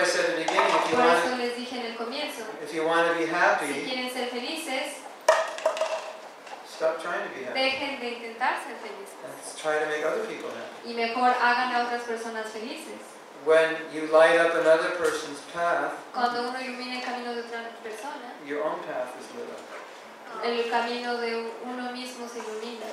Por 0.90 1.00
want 1.00 1.24
eso 1.24 1.36
les 1.36 1.56
dije 1.56 1.80
en 1.80 1.86
el 1.86 1.96
comienzo, 1.96 2.44
si 2.70 2.78
quieren 3.84 4.12
ser 4.12 4.28
felices, 4.28 4.92
stop 6.72 7.02
trying 7.02 7.22
to 7.22 7.34
be 7.34 7.46
happy. 7.46 7.60
dejen 7.60 8.00
de 8.00 8.08
intentar 8.10 8.62
ser 8.62 8.76
felices 8.78 9.14
try 9.60 9.78
to 9.78 9.86
make 9.86 10.04
other 10.04 10.26
people 10.26 10.50
happy. 10.50 10.90
y 10.90 10.94
mejor 10.94 11.30
hagan 11.30 11.74
a 11.74 11.84
otras 11.84 12.02
personas 12.02 12.46
felices. 12.50 12.98
When 13.44 13.76
you 13.92 14.08
light 14.08 14.38
up 14.40 14.54
another 14.54 14.96
person's 14.96 15.40
path, 15.52 15.92
Cuando 16.14 16.48
uno 16.48 16.58
ilumina 16.58 16.96
el 16.96 17.02
camino 17.04 17.34
de 17.34 17.42
otra 17.42 17.60
persona, 17.82 18.32
your 18.46 18.64
own 18.64 18.80
path 18.88 19.12
is 19.20 19.28
lit 19.36 19.48
up. 19.52 20.44
el 20.44 20.70
camino 20.70 21.18
de 21.18 21.52
uno 21.62 21.92
mismo 21.92 22.26
se 22.26 22.38
ilumina. 22.40 22.86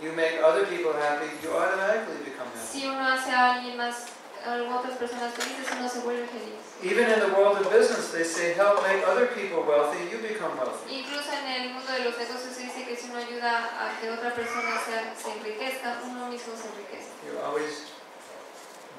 You 0.00 0.12
make 0.12 0.38
other 0.42 0.66
people 0.66 0.92
happy, 0.92 1.26
you 1.42 1.50
automatically 1.50 2.22
become 2.24 2.46
happy. 2.54 2.66
Si 2.78 2.86
uno 2.86 3.02
hace 3.02 3.30
a 3.30 3.54
alguien 3.54 3.76
más, 3.76 4.06
a 4.46 4.54
otras 4.70 4.98
personas 4.98 5.34
felices, 5.34 5.66
uno 5.76 5.88
se 5.88 6.00
vuelve 6.00 6.26
feliz. 6.26 6.62
Even 6.82 7.10
in 7.10 7.20
the 7.20 7.34
world 7.34 7.58
of 7.58 7.70
business, 7.70 8.10
they 8.12 8.24
say 8.24 8.54
help 8.54 8.82
make 8.82 9.02
other 9.06 9.26
people 9.34 9.62
wealthy, 9.66 9.98
you 10.10 10.18
become 10.18 10.56
wealthy. 10.58 10.94
Incluso 11.02 11.30
en 11.32 11.46
el 11.46 11.70
mundo 11.74 11.90
de 11.92 12.04
los 12.04 12.16
negocios 12.18 12.54
se 12.54 12.62
dice 12.62 12.84
que 12.84 12.96
si 12.96 13.10
uno 13.10 13.18
ayuda 13.18 13.66
a 13.78 14.00
que 14.00 14.10
otra 14.10 14.34
persona 14.34 14.78
se, 14.78 15.22
se 15.22 15.30
enriquezca, 15.38 15.98
uno 16.04 16.26
mismo 16.28 16.54
se 16.56 16.68
enriquece. 16.70 17.10
You 17.26 17.38
always 17.44 17.91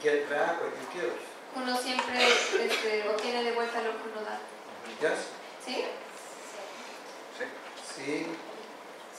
get 0.04 0.30
back 0.30 0.60
what 0.60 0.74
you. 0.94 1.12
Uno 1.56 1.78
siempre 1.78 2.28
este, 2.28 3.08
obtiene 3.08 3.44
de 3.44 3.52
vuelta 3.54 3.82
lo 3.82 3.92
que 3.92 4.10
uno 4.12 4.22
da. 4.26 4.40
Yes? 5.00 5.30
¿Sí? 5.64 5.86
Sí. 7.38 7.46
Sí. 7.96 8.28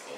Sí. 0.05 0.15